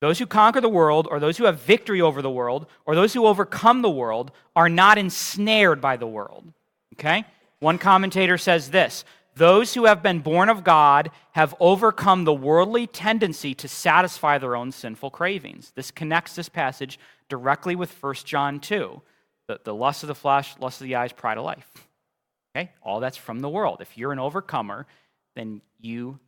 Those 0.00 0.18
who 0.18 0.26
conquer 0.26 0.60
the 0.60 0.68
world, 0.68 1.06
or 1.10 1.20
those 1.20 1.36
who 1.36 1.44
have 1.44 1.60
victory 1.60 2.00
over 2.00 2.22
the 2.22 2.30
world, 2.30 2.66
or 2.86 2.94
those 2.94 3.12
who 3.12 3.26
overcome 3.26 3.82
the 3.82 3.90
world, 3.90 4.32
are 4.56 4.68
not 4.68 4.96
ensnared 4.96 5.80
by 5.80 5.96
the 5.96 6.06
world. 6.06 6.52
Okay? 6.94 7.24
One 7.58 7.76
commentator 7.76 8.38
says 8.38 8.70
this 8.70 9.04
Those 9.36 9.74
who 9.74 9.84
have 9.84 10.02
been 10.02 10.20
born 10.20 10.48
of 10.48 10.64
God 10.64 11.10
have 11.32 11.54
overcome 11.60 12.24
the 12.24 12.32
worldly 12.32 12.86
tendency 12.86 13.54
to 13.54 13.68
satisfy 13.68 14.38
their 14.38 14.56
own 14.56 14.72
sinful 14.72 15.10
cravings. 15.10 15.72
This 15.74 15.90
connects 15.90 16.34
this 16.34 16.48
passage 16.48 16.98
directly 17.28 17.76
with 17.76 18.02
1 18.02 18.14
John 18.24 18.58
2 18.58 19.02
the, 19.48 19.60
the 19.64 19.74
lust 19.74 20.02
of 20.02 20.06
the 20.06 20.14
flesh, 20.14 20.54
lust 20.60 20.80
of 20.80 20.86
the 20.86 20.94
eyes, 20.94 21.12
pride 21.12 21.36
of 21.36 21.44
life. 21.44 21.68
Okay? 22.56 22.70
All 22.82 23.00
that's 23.00 23.16
from 23.16 23.40
the 23.40 23.48
world. 23.48 23.80
If 23.80 23.98
you're 23.98 24.12
an 24.12 24.18
overcomer, 24.18 24.86
then 25.34 25.60
you 25.80 26.18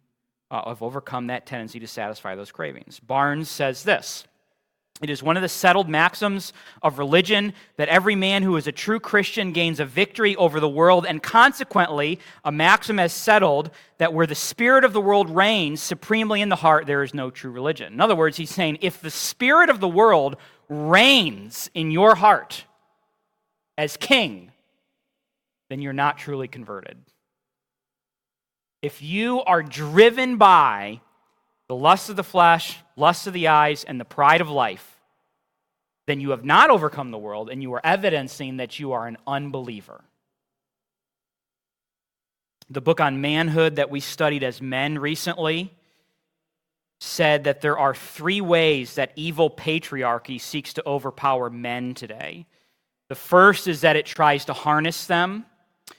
uh, 0.53 0.69
have 0.69 0.83
overcome 0.83 1.29
that 1.29 1.47
tendency 1.47 1.81
to 1.81 1.87
satisfy 1.89 2.37
those 2.37 2.53
cravings. 2.53 3.01
Barnes 3.01 3.49
says 3.49 3.83
this. 3.83 4.25
It 5.01 5.11
is 5.11 5.23
one 5.23 5.37
of 5.37 5.43
the 5.43 5.49
settled 5.49 5.89
maxims 5.89 6.53
of 6.83 6.99
religion 6.99 7.55
that 7.77 7.89
every 7.89 8.15
man 8.15 8.43
who 8.43 8.57
is 8.57 8.69
a 8.69 8.73
true 8.73 9.01
Christian 9.01 9.53
gains 9.53 9.81
a 9.81 9.85
victory 9.85 10.37
over 10.37 10.61
the 10.61 10.69
world, 10.69 11.07
and 11.09 11.21
consequently, 11.21 12.21
a 12.45 12.53
maxim 12.53 12.99
has 12.99 13.13
settled 13.13 13.71
that 13.99 14.13
where 14.13 14.27
the 14.27 14.37
spirit 14.37 14.85
of 14.85 14.93
the 14.93 15.01
world 15.01 15.29
reigns 15.31 15.83
supremely 15.83 16.41
in 16.41 16.51
the 16.51 16.57
heart, 16.57 16.87
there 16.87 17.03
is 17.03 17.15
no 17.15 17.31
true 17.31 17.51
religion. 17.51 17.95
In 17.95 18.01
other 18.01 18.15
words, 18.15 18.37
he's 18.37 18.51
saying 18.51 18.79
if 18.81 19.01
the 19.01 19.11
spirit 19.11 19.71
of 19.71 19.81
the 19.81 19.89
world 19.89 20.37
reigns 20.69 21.69
in 21.75 21.91
your 21.91 22.15
heart 22.15 22.65
as 23.77 23.97
king, 23.97 24.53
then 25.69 25.81
you're 25.81 25.95
not 25.95 26.19
truly 26.19 26.47
converted 26.47 26.99
if 28.83 29.01
you 29.01 29.41
are 29.43 29.63
driven 29.63 30.37
by 30.37 31.01
the 31.69 31.77
lust 31.77 32.11
of 32.11 32.17
the 32.17 32.25
flesh, 32.25 32.79
lust 32.97 33.27
of 33.27 33.33
the 33.33 33.49
eyes, 33.49 33.85
and 33.85 33.99
the 33.99 34.05
pride 34.05 34.41
of 34.41 34.51
life, 34.51 35.01
then 36.07 36.21
you 36.21 36.31
have 36.31 36.45
not 36.45 36.69
overcome 36.69 37.13
the 37.13 37.19
world 37.19 37.49
and 37.49 37.63
you 37.63 37.73
are 37.73 37.81
evidencing 37.85 38.57
that 38.57 38.79
you 38.81 38.93
are 38.93 39.07
an 39.07 39.17
unbeliever. 39.27 40.03
The 42.69 42.81
book 42.81 43.01
on 43.01 43.21
manhood 43.21 43.77
that 43.77 43.91
we 43.91 44.01
studied 44.01 44.43
as 44.43 44.61
men 44.61 44.99
recently 44.99 45.73
said 47.01 47.45
that 47.45 47.61
there 47.61 47.79
are 47.79 47.95
three 47.95 48.41
ways 48.41 48.95
that 48.95 49.13
evil 49.17 49.51
patriarchy 49.51 50.41
seeks 50.41 50.73
to 50.75 50.87
overpower 50.87 51.51
men 51.51 51.95
today. 51.95 52.47
The 53.09 53.15
first 53.15 53.69
is 53.69 53.83
that 53.83 53.97
it 53.97 54.07
tries 54.07 54.45
to 54.47 54.53
harness 54.53 55.07
them 55.07 55.45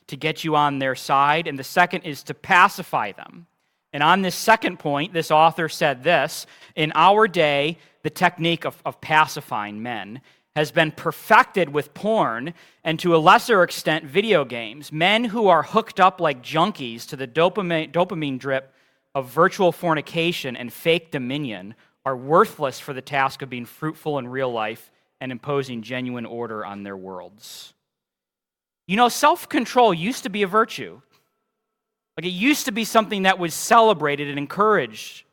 to 0.08 0.18
get 0.18 0.44
you 0.44 0.56
on 0.56 0.80
their 0.80 0.96
side, 0.96 1.48
and 1.48 1.58
the 1.58 1.64
second 1.64 2.02
is 2.02 2.24
to 2.24 2.34
pacify 2.34 3.12
them. 3.12 3.48
And 3.94 4.02
on 4.02 4.22
this 4.22 4.36
second 4.36 4.80
point, 4.80 5.14
this 5.14 5.32
author 5.32 5.70
said 5.70 6.04
this 6.04 6.46
In 6.76 6.92
our 6.96 7.28
day, 7.28 7.78
the 8.02 8.10
technique 8.10 8.66
of, 8.66 8.82
of 8.86 9.00
pacifying 9.02 9.82
men 9.82 10.22
has 10.56 10.72
been 10.72 10.92
perfected 10.92 11.70
with 11.70 11.94
porn 11.94 12.54
and 12.84 13.00
to 13.00 13.16
a 13.16 13.18
lesser 13.18 13.64
extent, 13.64 14.06
video 14.06 14.46
games. 14.46 14.92
Men 14.92 15.24
who 15.26 15.48
are 15.48 15.64
hooked 15.64 16.00
up 16.00 16.20
like 16.20 16.44
junkies 16.44 17.08
to 17.08 17.16
the 17.16 17.28
dopamine, 17.28 17.92
dopamine 17.92 18.38
drip 18.38 18.74
of 19.16 19.30
virtual 19.30 19.72
fornication 19.72 20.56
and 20.56 20.72
fake 20.72 21.12
dominion 21.12 21.76
are 22.06 22.18
worthless 22.18 22.80
for 22.80 22.94
the 22.94 23.02
task 23.02 23.42
of 23.42 23.50
being 23.50 23.66
fruitful 23.66 24.20
in 24.20 24.28
real 24.28 24.52
life 24.52 24.92
and 25.22 25.32
imposing 25.32 25.82
genuine 25.82 26.26
order 26.26 26.66
on 26.66 26.84
their 26.84 26.98
worlds. 26.98 27.74
You 28.88 28.98
know, 28.98 29.10
self 29.10 29.48
control 29.50 29.94
used 29.94 30.24
to 30.24 30.30
be 30.30 30.44
a 30.44 30.48
virtue. 30.48 31.02
Like 32.18 32.26
it 32.26 32.30
used 32.30 32.66
to 32.66 32.72
be 32.72 32.86
something 32.86 33.24
that 33.24 33.40
was 33.40 33.54
celebrated 33.54 34.30
and 34.30 34.38
encouraged. 34.38 35.24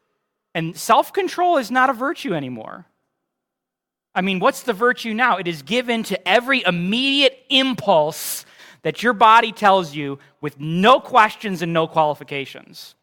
And 0.54 0.76
self 0.76 1.12
control 1.12 1.56
is 1.56 1.70
not 1.70 1.90
a 1.90 1.92
virtue 1.92 2.34
anymore. 2.34 2.86
I 4.14 4.22
mean, 4.22 4.40
what's 4.40 4.62
the 4.62 4.72
virtue 4.72 5.14
now? 5.14 5.36
It 5.36 5.46
is 5.46 5.62
given 5.62 6.02
to 6.04 6.28
every 6.28 6.64
immediate 6.64 7.38
impulse 7.48 8.44
that 8.82 9.02
your 9.02 9.12
body 9.12 9.52
tells 9.52 9.94
you 9.94 10.18
with 10.40 10.58
no 10.58 11.00
questions 11.00 11.62
and 11.62 11.72
no 11.72 11.86
qualifications. 11.86 12.94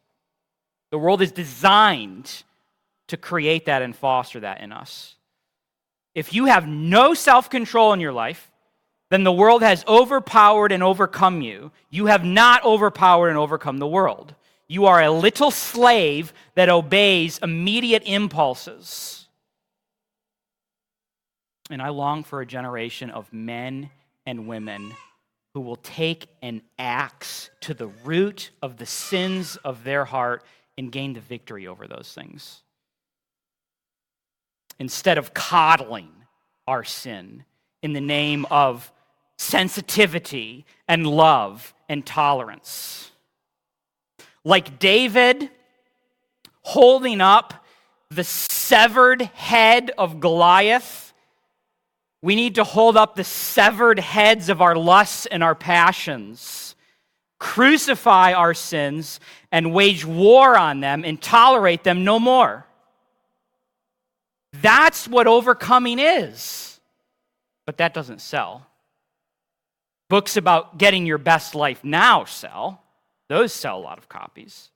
The 0.92 0.98
world 0.98 1.22
is 1.22 1.32
designed 1.32 2.44
to 3.08 3.18
create 3.18 3.66
that 3.66 3.82
and 3.82 3.96
foster 3.96 4.42
that 4.42 4.62
in 4.62 4.72
us. 4.72 5.16
If 6.14 6.34
you 6.34 6.46
have 6.46 6.68
no 6.68 7.14
self 7.14 7.50
control 7.50 7.94
in 7.94 8.00
your 8.00 8.14
life, 8.14 8.52
then 9.10 9.24
the 9.24 9.32
world 9.32 9.62
has 9.62 9.86
overpowered 9.88 10.72
and 10.72 10.84
overcome 10.84 11.42
you. 11.42 11.72
You 11.90 12.08
have 12.08 12.26
not 12.26 12.66
overpowered 12.66 13.30
and 13.30 13.38
overcome 13.38 13.78
the 13.78 13.88
world. 13.88 14.36
You 14.68 14.86
are 14.86 15.02
a 15.02 15.12
little 15.12 15.52
slave 15.52 16.34
that 16.56 16.70
obeys 16.70 17.40
immediate 17.42 18.04
impulses. 18.06 19.28
And 21.70 21.82
I 21.82 21.90
long 21.90 22.24
for 22.24 22.42
a 22.42 22.46
generation 22.46 23.10
of 23.10 23.32
men 23.32 23.90
and 24.26 24.48
women 24.48 24.94
who 25.54 25.62
will 25.62 25.78
take 25.78 26.28
an 26.42 26.62
axe 26.78 27.50
to 27.62 27.74
the 27.74 27.88
root 27.88 28.52
of 28.62 28.78
the 28.78 28.86
sins 28.86 29.56
of 29.64 29.84
their 29.84 30.06
heart 30.06 30.44
and 30.78 30.92
gain 30.92 31.14
the 31.14 31.22
victory 31.22 31.66
over 31.66 31.88
those 31.88 32.12
things. 32.14 32.62
Instead 34.80 35.18
of 35.18 35.34
coddling 35.34 36.12
our 36.68 36.84
sin 36.84 37.44
in 37.82 37.94
the 37.94 38.02
name 38.02 38.46
of 38.52 38.92
sensitivity 39.38 40.66
and 40.88 41.06
love 41.06 41.74
and 41.88 42.06
tolerance. 42.06 43.12
Like 44.44 44.80
David 44.80 45.50
holding 46.62 47.22
up 47.22 47.66
the 48.10 48.24
severed 48.24 49.22
head 49.22 49.92
of 49.98 50.20
Goliath, 50.20 51.14
we 52.22 52.36
need 52.36 52.56
to 52.56 52.64
hold 52.64 52.98
up 52.98 53.16
the 53.16 53.24
severed 53.24 54.00
heads 54.00 54.50
of 54.50 54.62
our 54.62 54.76
lusts 54.76 55.26
and 55.28 55.44
our 55.44 55.56
passions, 55.56 56.76
crucify 57.40 58.34
our 58.34 58.54
sins, 58.54 59.20
and 59.52 59.74
wage 59.74 60.04
war 60.04 60.58
on 60.58 60.80
them 60.80 61.06
and 61.06 61.22
tolerate 61.22 61.84
them 61.84 62.04
no 62.04 62.20
more. 62.20 62.66
That's 64.54 65.08
what 65.08 65.28
overcoming 65.28 66.00
is. 66.00 66.80
But 67.66 67.78
that 67.78 67.94
doesn't 67.94 68.22
sell. 68.22 68.66
Books 70.10 70.38
about 70.38 70.78
getting 70.78 71.06
your 71.06 71.18
best 71.18 71.56
life 71.56 71.84
now 71.84 72.26
sell, 72.26 72.84
those 73.30 73.54
sell 73.54 73.78
a 73.78 73.82
lot 73.82 73.98
of 73.98 74.08
copies. 74.08 74.70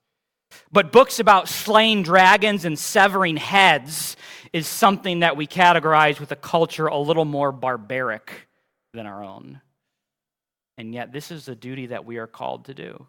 But 0.72 0.92
books 0.92 1.20
about 1.20 1.48
slaying 1.48 2.04
dragons 2.04 2.66
and 2.66 2.78
severing 2.78 3.38
heads 3.38 4.18
is 4.52 4.68
something 4.68 5.20
that 5.20 5.38
we 5.38 5.48
categorize 5.48 6.20
with 6.20 6.32
a 6.32 6.36
culture 6.36 6.88
a 6.88 6.98
little 6.98 7.26
more 7.26 7.54
barbaric 7.54 8.50
than 8.94 9.06
our 9.06 9.24
own. 9.24 9.62
And 10.78 10.94
yet, 10.94 11.14
this 11.14 11.32
is 11.32 11.46
the 11.46 11.56
duty 11.56 11.88
that 11.88 12.06
we 12.06 12.18
are 12.18 12.28
called 12.28 12.66
to 12.66 12.74
do 12.74 13.08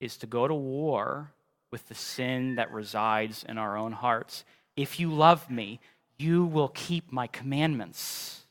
is 0.00 0.16
to 0.18 0.26
go 0.26 0.46
to 0.46 0.54
war 0.54 1.32
with 1.72 1.88
the 1.88 1.94
sin 1.94 2.56
that 2.56 2.70
resides 2.70 3.44
in 3.48 3.58
our 3.58 3.76
own 3.76 3.92
hearts. 3.92 4.44
If 4.76 5.00
you 5.00 5.12
love 5.12 5.50
me, 5.50 5.80
you 6.18 6.44
will 6.44 6.68
keep 6.68 7.10
my 7.10 7.26
commandments. 7.26 8.45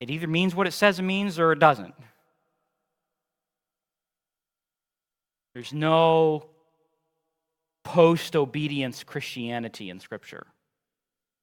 It 0.00 0.10
either 0.10 0.26
means 0.26 0.54
what 0.54 0.66
it 0.66 0.72
says 0.72 0.98
it 0.98 1.02
means 1.02 1.38
or 1.38 1.52
it 1.52 1.58
doesn't. 1.58 1.94
There's 5.54 5.72
no 5.72 6.46
post 7.84 8.34
obedience 8.34 9.04
Christianity 9.04 9.88
in 9.90 10.00
Scripture. 10.00 10.46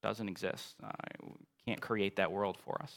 It 0.03 0.07
doesn't 0.07 0.27
exist. 0.27 0.75
Uh, 0.83 0.87
I 0.87 1.27
can't 1.65 1.81
create 1.81 2.17
that 2.17 2.31
world 2.31 2.57
for 2.65 2.81
us. 2.81 2.93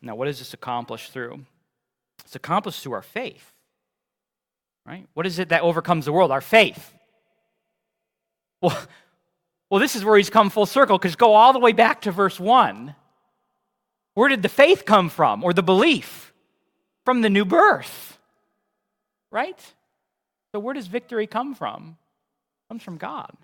Now, 0.00 0.14
what 0.14 0.28
is 0.28 0.38
this 0.38 0.54
accomplished 0.54 1.12
through? 1.12 1.40
It's 2.24 2.36
accomplished 2.36 2.82
through 2.82 2.92
our 2.92 3.02
faith. 3.02 3.52
Right? 4.86 5.06
What 5.14 5.26
is 5.26 5.38
it 5.38 5.50
that 5.50 5.62
overcomes 5.62 6.04
the 6.04 6.12
world? 6.12 6.30
Our 6.30 6.40
faith. 6.40 6.94
Well, 8.62 8.78
well 9.70 9.80
this 9.80 9.96
is 9.96 10.04
where 10.04 10.18
he's 10.18 10.30
come 10.30 10.50
full 10.50 10.66
circle 10.66 10.98
because 10.98 11.16
go 11.16 11.32
all 11.32 11.52
the 11.52 11.58
way 11.58 11.72
back 11.72 12.02
to 12.02 12.12
verse 12.12 12.38
1. 12.38 12.94
Where 14.14 14.28
did 14.28 14.42
the 14.42 14.48
faith 14.48 14.84
come 14.84 15.08
from 15.08 15.42
or 15.42 15.54
the 15.54 15.62
belief? 15.62 16.32
From 17.04 17.22
the 17.22 17.30
new 17.30 17.46
birth 17.46 18.10
right? 19.30 19.58
So 20.52 20.58
where 20.58 20.74
does 20.74 20.86
victory 20.86 21.26
come 21.26 21.54
from? 21.54 21.96
It 22.64 22.72
comes 22.72 22.82
from 22.82 22.96
God. 22.96 23.36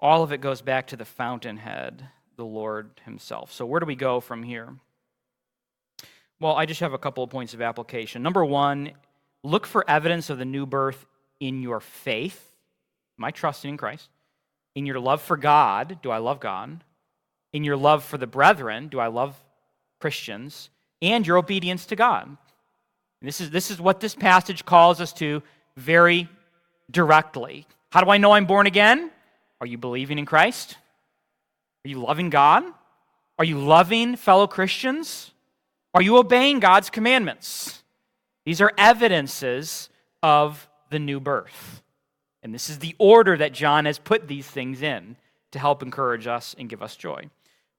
All 0.00 0.22
of 0.22 0.32
it 0.32 0.40
goes 0.40 0.60
back 0.60 0.88
to 0.88 0.96
the 0.96 1.04
fountainhead, 1.04 2.08
the 2.36 2.44
Lord 2.44 3.00
Himself. 3.04 3.52
So 3.52 3.64
where 3.64 3.80
do 3.80 3.86
we 3.86 3.96
go 3.96 4.20
from 4.20 4.42
here? 4.42 4.74
Well, 6.40 6.56
I 6.56 6.66
just 6.66 6.80
have 6.80 6.92
a 6.92 6.98
couple 6.98 7.24
of 7.24 7.30
points 7.30 7.54
of 7.54 7.62
application. 7.62 8.22
Number 8.22 8.44
one, 8.44 8.92
look 9.42 9.66
for 9.66 9.88
evidence 9.88 10.28
of 10.30 10.38
the 10.38 10.44
new 10.44 10.66
birth 10.66 11.06
in 11.40 11.62
your 11.62 11.80
faith. 11.80 12.50
Am 13.18 13.24
I 13.24 13.32
in 13.64 13.76
Christ? 13.76 14.08
In 14.74 14.86
your 14.86 14.98
love 14.98 15.22
for 15.22 15.36
God, 15.36 15.98
do 16.02 16.10
I 16.10 16.18
love 16.18 16.40
God? 16.40 16.82
In 17.52 17.64
your 17.64 17.76
love 17.76 18.02
for 18.04 18.18
the 18.18 18.26
brethren, 18.26 18.88
do 18.88 18.98
I 18.98 19.06
love 19.06 19.36
Christians? 20.00 20.70
and 21.04 21.26
your 21.26 21.36
obedience 21.36 21.86
to 21.86 21.96
God. 21.96 22.26
And 22.26 23.28
this 23.28 23.40
is, 23.40 23.50
this 23.50 23.70
is 23.70 23.80
what 23.80 24.00
this 24.00 24.14
passage 24.14 24.64
calls 24.64 25.00
us 25.00 25.12
to 25.14 25.42
very 25.76 26.28
directly. 26.90 27.66
How 27.90 28.00
do 28.00 28.10
I 28.10 28.16
know 28.16 28.32
I'm 28.32 28.46
born 28.46 28.66
again? 28.66 29.10
Are 29.60 29.66
you 29.66 29.78
believing 29.78 30.18
in 30.18 30.26
Christ? 30.26 30.76
Are 31.84 31.88
you 31.88 32.00
loving 32.00 32.30
God? 32.30 32.64
Are 33.38 33.44
you 33.44 33.58
loving 33.58 34.16
fellow 34.16 34.46
Christians? 34.46 35.30
Are 35.92 36.02
you 36.02 36.16
obeying 36.16 36.60
God's 36.60 36.90
commandments? 36.90 37.82
These 38.46 38.60
are 38.60 38.72
evidences 38.78 39.90
of 40.22 40.68
the 40.90 40.98
new 40.98 41.20
birth. 41.20 41.82
And 42.44 42.54
this 42.54 42.68
is 42.68 42.78
the 42.78 42.94
order 42.98 43.38
that 43.38 43.54
John 43.54 43.86
has 43.86 43.98
put 43.98 44.28
these 44.28 44.46
things 44.46 44.82
in 44.82 45.16
to 45.52 45.58
help 45.58 45.82
encourage 45.82 46.26
us 46.26 46.54
and 46.58 46.68
give 46.68 46.82
us 46.82 46.94
joy. 46.94 47.30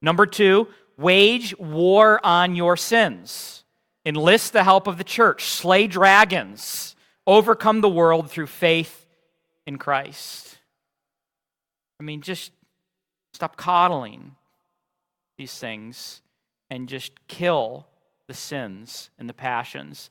Number 0.02 0.26
two, 0.26 0.68
wage 0.98 1.58
war 1.60 2.20
on 2.26 2.56
your 2.56 2.76
sins. 2.76 3.64
Enlist 4.06 4.54
the 4.54 4.64
help 4.64 4.88
of 4.88 4.98
the 4.98 5.04
church. 5.04 5.46
Slay 5.46 5.86
dragons. 5.86 6.96
Overcome 7.28 7.82
the 7.82 7.90
world 7.90 8.30
through 8.30 8.48
faith 8.48 9.06
in 9.68 9.78
Christ. 9.78 10.58
I 12.00 12.04
mean, 12.04 12.22
just 12.22 12.52
stop 13.34 13.58
coddling 13.58 14.36
these 15.38 15.56
things 15.56 16.22
and 16.72 16.90
just 16.90 17.28
kill 17.28 17.86
the 18.28 18.34
sins 18.34 19.12
and 19.20 19.30
the 19.30 19.34
passions. 19.34 20.10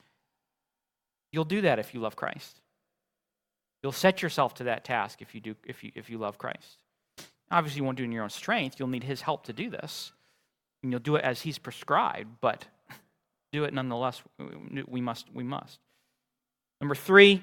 You'll 1.32 1.44
do 1.44 1.60
that 1.62 1.80
if 1.80 1.92
you 1.92 2.00
love 2.00 2.14
Christ. 2.14 2.60
You'll 3.84 3.92
set 3.92 4.22
yourself 4.22 4.54
to 4.54 4.64
that 4.64 4.82
task 4.82 5.20
if 5.20 5.34
you 5.34 5.42
do 5.42 5.54
if 5.66 5.84
you 5.84 5.92
if 5.94 6.08
you 6.08 6.16
love 6.16 6.38
Christ. 6.38 6.82
Obviously, 7.50 7.80
you 7.80 7.84
won't 7.84 7.98
do 7.98 8.02
it 8.02 8.06
in 8.06 8.12
your 8.12 8.22
own 8.24 8.30
strength. 8.30 8.76
You'll 8.78 8.88
need 8.88 9.04
his 9.04 9.20
help 9.20 9.44
to 9.44 9.52
do 9.52 9.68
this 9.68 10.12
and 10.82 10.90
you'll 10.90 11.00
do 11.00 11.16
it 11.16 11.24
as 11.24 11.42
he's 11.42 11.58
prescribed, 11.58 12.30
but 12.40 12.64
do 13.52 13.64
it 13.64 13.74
nonetheless. 13.74 14.22
We 14.88 15.02
must. 15.02 15.26
We 15.34 15.44
must. 15.44 15.80
Number 16.80 16.94
three, 16.94 17.42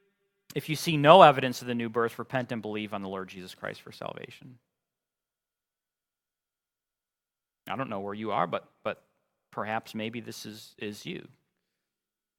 if 0.54 0.68
you 0.68 0.76
see 0.76 0.98
no 0.98 1.22
evidence 1.22 1.62
of 1.62 1.68
the 1.68 1.74
new 1.74 1.88
birth, 1.88 2.18
repent 2.18 2.52
and 2.52 2.60
believe 2.60 2.92
on 2.92 3.00
the 3.00 3.08
Lord 3.08 3.28
Jesus 3.28 3.54
Christ 3.54 3.80
for 3.80 3.90
salvation. 3.90 4.58
I 7.66 7.76
don't 7.76 7.88
know 7.88 8.00
where 8.00 8.12
you 8.12 8.30
are, 8.32 8.46
but 8.46 8.68
but 8.84 9.02
perhaps 9.52 9.94
maybe 9.94 10.20
this 10.20 10.44
is 10.44 10.74
is 10.76 11.06
you. 11.06 11.26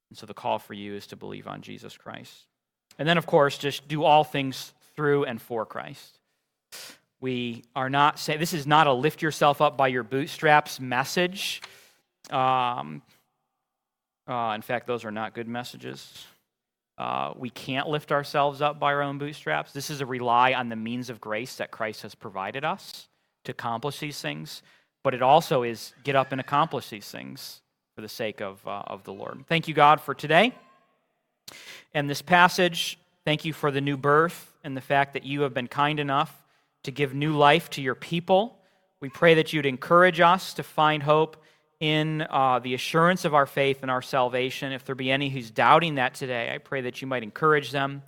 And 0.08 0.16
so 0.16 0.26
the 0.26 0.34
call 0.34 0.60
for 0.60 0.74
you 0.74 0.94
is 0.94 1.08
to 1.08 1.16
believe 1.16 1.48
on 1.48 1.62
Jesus 1.62 1.96
Christ. 1.96 2.46
And 2.98 3.08
then, 3.08 3.18
of 3.18 3.26
course, 3.26 3.58
just 3.58 3.88
do 3.88 4.04
all 4.04 4.24
things 4.24 4.72
through 4.94 5.24
and 5.24 5.40
for 5.40 5.64
Christ. 5.64 6.18
We 7.20 7.64
are 7.76 7.90
not 7.90 8.18
saying 8.18 8.40
this 8.40 8.54
is 8.54 8.66
not 8.66 8.86
a 8.86 8.92
lift 8.92 9.22
yourself 9.22 9.60
up 9.60 9.76
by 9.76 9.88
your 9.88 10.02
bootstraps 10.02 10.80
message. 10.80 11.62
Um, 12.30 13.02
uh, 14.26 14.52
in 14.54 14.62
fact, 14.62 14.86
those 14.86 15.04
are 15.04 15.10
not 15.10 15.34
good 15.34 15.48
messages. 15.48 16.26
Uh, 16.96 17.32
we 17.36 17.50
can't 17.50 17.88
lift 17.88 18.12
ourselves 18.12 18.60
up 18.60 18.78
by 18.78 18.92
our 18.92 19.02
own 19.02 19.18
bootstraps. 19.18 19.72
This 19.72 19.90
is 19.90 20.00
a 20.00 20.06
rely 20.06 20.52
on 20.52 20.68
the 20.68 20.76
means 20.76 21.08
of 21.10 21.20
grace 21.20 21.56
that 21.56 21.70
Christ 21.70 22.02
has 22.02 22.14
provided 22.14 22.64
us 22.64 23.08
to 23.44 23.52
accomplish 23.52 23.98
these 23.98 24.20
things. 24.20 24.62
But 25.02 25.14
it 25.14 25.22
also 25.22 25.62
is 25.62 25.94
get 26.04 26.14
up 26.14 26.32
and 26.32 26.40
accomplish 26.40 26.90
these 26.90 27.10
things 27.10 27.62
for 27.94 28.02
the 28.02 28.08
sake 28.08 28.40
of, 28.42 28.66
uh, 28.66 28.82
of 28.86 29.04
the 29.04 29.12
Lord. 29.12 29.44
Thank 29.46 29.66
you, 29.66 29.74
God, 29.74 30.00
for 30.00 30.14
today 30.14 30.54
and 31.94 32.08
this 32.08 32.22
passage. 32.22 32.98
Thank 33.24 33.44
you 33.44 33.52
for 33.52 33.70
the 33.70 33.80
new 33.80 33.96
birth 33.96 34.52
and 34.64 34.76
the 34.76 34.80
fact 34.80 35.14
that 35.14 35.24
you 35.24 35.42
have 35.42 35.54
been 35.54 35.68
kind 35.68 36.00
enough 36.00 36.44
to 36.82 36.90
give 36.90 37.14
new 37.14 37.36
life 37.36 37.70
to 37.70 37.82
your 37.82 37.94
people. 37.94 38.58
We 39.00 39.08
pray 39.08 39.34
that 39.34 39.52
you'd 39.52 39.66
encourage 39.66 40.20
us 40.20 40.54
to 40.54 40.62
find 40.62 41.02
hope 41.02 41.36
in 41.80 42.26
uh, 42.28 42.58
the 42.58 42.74
assurance 42.74 43.24
of 43.24 43.34
our 43.34 43.46
faith 43.46 43.78
and 43.82 43.90
our 43.90 44.02
salvation. 44.02 44.72
If 44.72 44.84
there 44.84 44.94
be 44.94 45.10
any 45.10 45.30
who's 45.30 45.50
doubting 45.50 45.94
that 45.94 46.14
today, 46.14 46.52
I 46.54 46.58
pray 46.58 46.82
that 46.82 47.00
you 47.00 47.06
might 47.08 47.22
encourage 47.22 47.70
them 47.70 48.02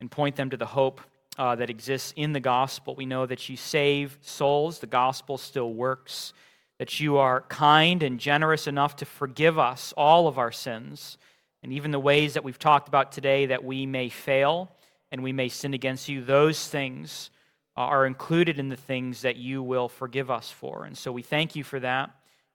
and 0.00 0.10
point 0.10 0.36
them 0.36 0.50
to 0.50 0.56
the 0.56 0.66
hope 0.66 1.00
uh, 1.38 1.56
that 1.56 1.68
exists 1.68 2.12
in 2.16 2.32
the 2.32 2.40
gospel. 2.40 2.94
We 2.94 3.06
know 3.06 3.26
that 3.26 3.48
you 3.48 3.56
save 3.56 4.18
souls, 4.22 4.78
the 4.78 4.86
gospel 4.86 5.38
still 5.38 5.72
works, 5.72 6.32
that 6.78 7.00
you 7.00 7.16
are 7.16 7.42
kind 7.42 8.02
and 8.02 8.20
generous 8.20 8.66
enough 8.66 8.96
to 8.96 9.04
forgive 9.04 9.58
us 9.58 9.92
all 9.96 10.28
of 10.28 10.38
our 10.38 10.52
sins, 10.52 11.18
and 11.66 11.72
even 11.72 11.90
the 11.90 11.98
ways 11.98 12.34
that 12.34 12.44
we've 12.44 12.60
talked 12.60 12.86
about 12.86 13.10
today 13.10 13.46
that 13.46 13.64
we 13.64 13.86
may 13.86 14.08
fail 14.08 14.70
and 15.10 15.20
we 15.20 15.32
may 15.32 15.48
sin 15.48 15.74
against 15.74 16.08
you, 16.08 16.22
those 16.22 16.68
things 16.68 17.30
uh, 17.76 17.80
are 17.80 18.06
included 18.06 18.60
in 18.60 18.68
the 18.68 18.76
things 18.76 19.22
that 19.22 19.34
you 19.34 19.64
will 19.64 19.88
forgive 19.88 20.30
us 20.30 20.48
for. 20.48 20.84
And 20.84 20.96
so 20.96 21.10
we 21.10 21.22
thank 21.22 21.56
you 21.56 21.64
for 21.64 21.80
that 21.80 22.10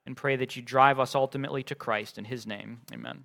and 0.06 0.16
pray 0.16 0.36
that 0.36 0.56
you 0.56 0.62
drive 0.62 0.98
us 0.98 1.14
ultimately 1.14 1.62
to 1.64 1.74
Christ 1.74 2.16
in 2.16 2.24
his 2.24 2.46
name. 2.46 2.80
Amen. 2.90 3.24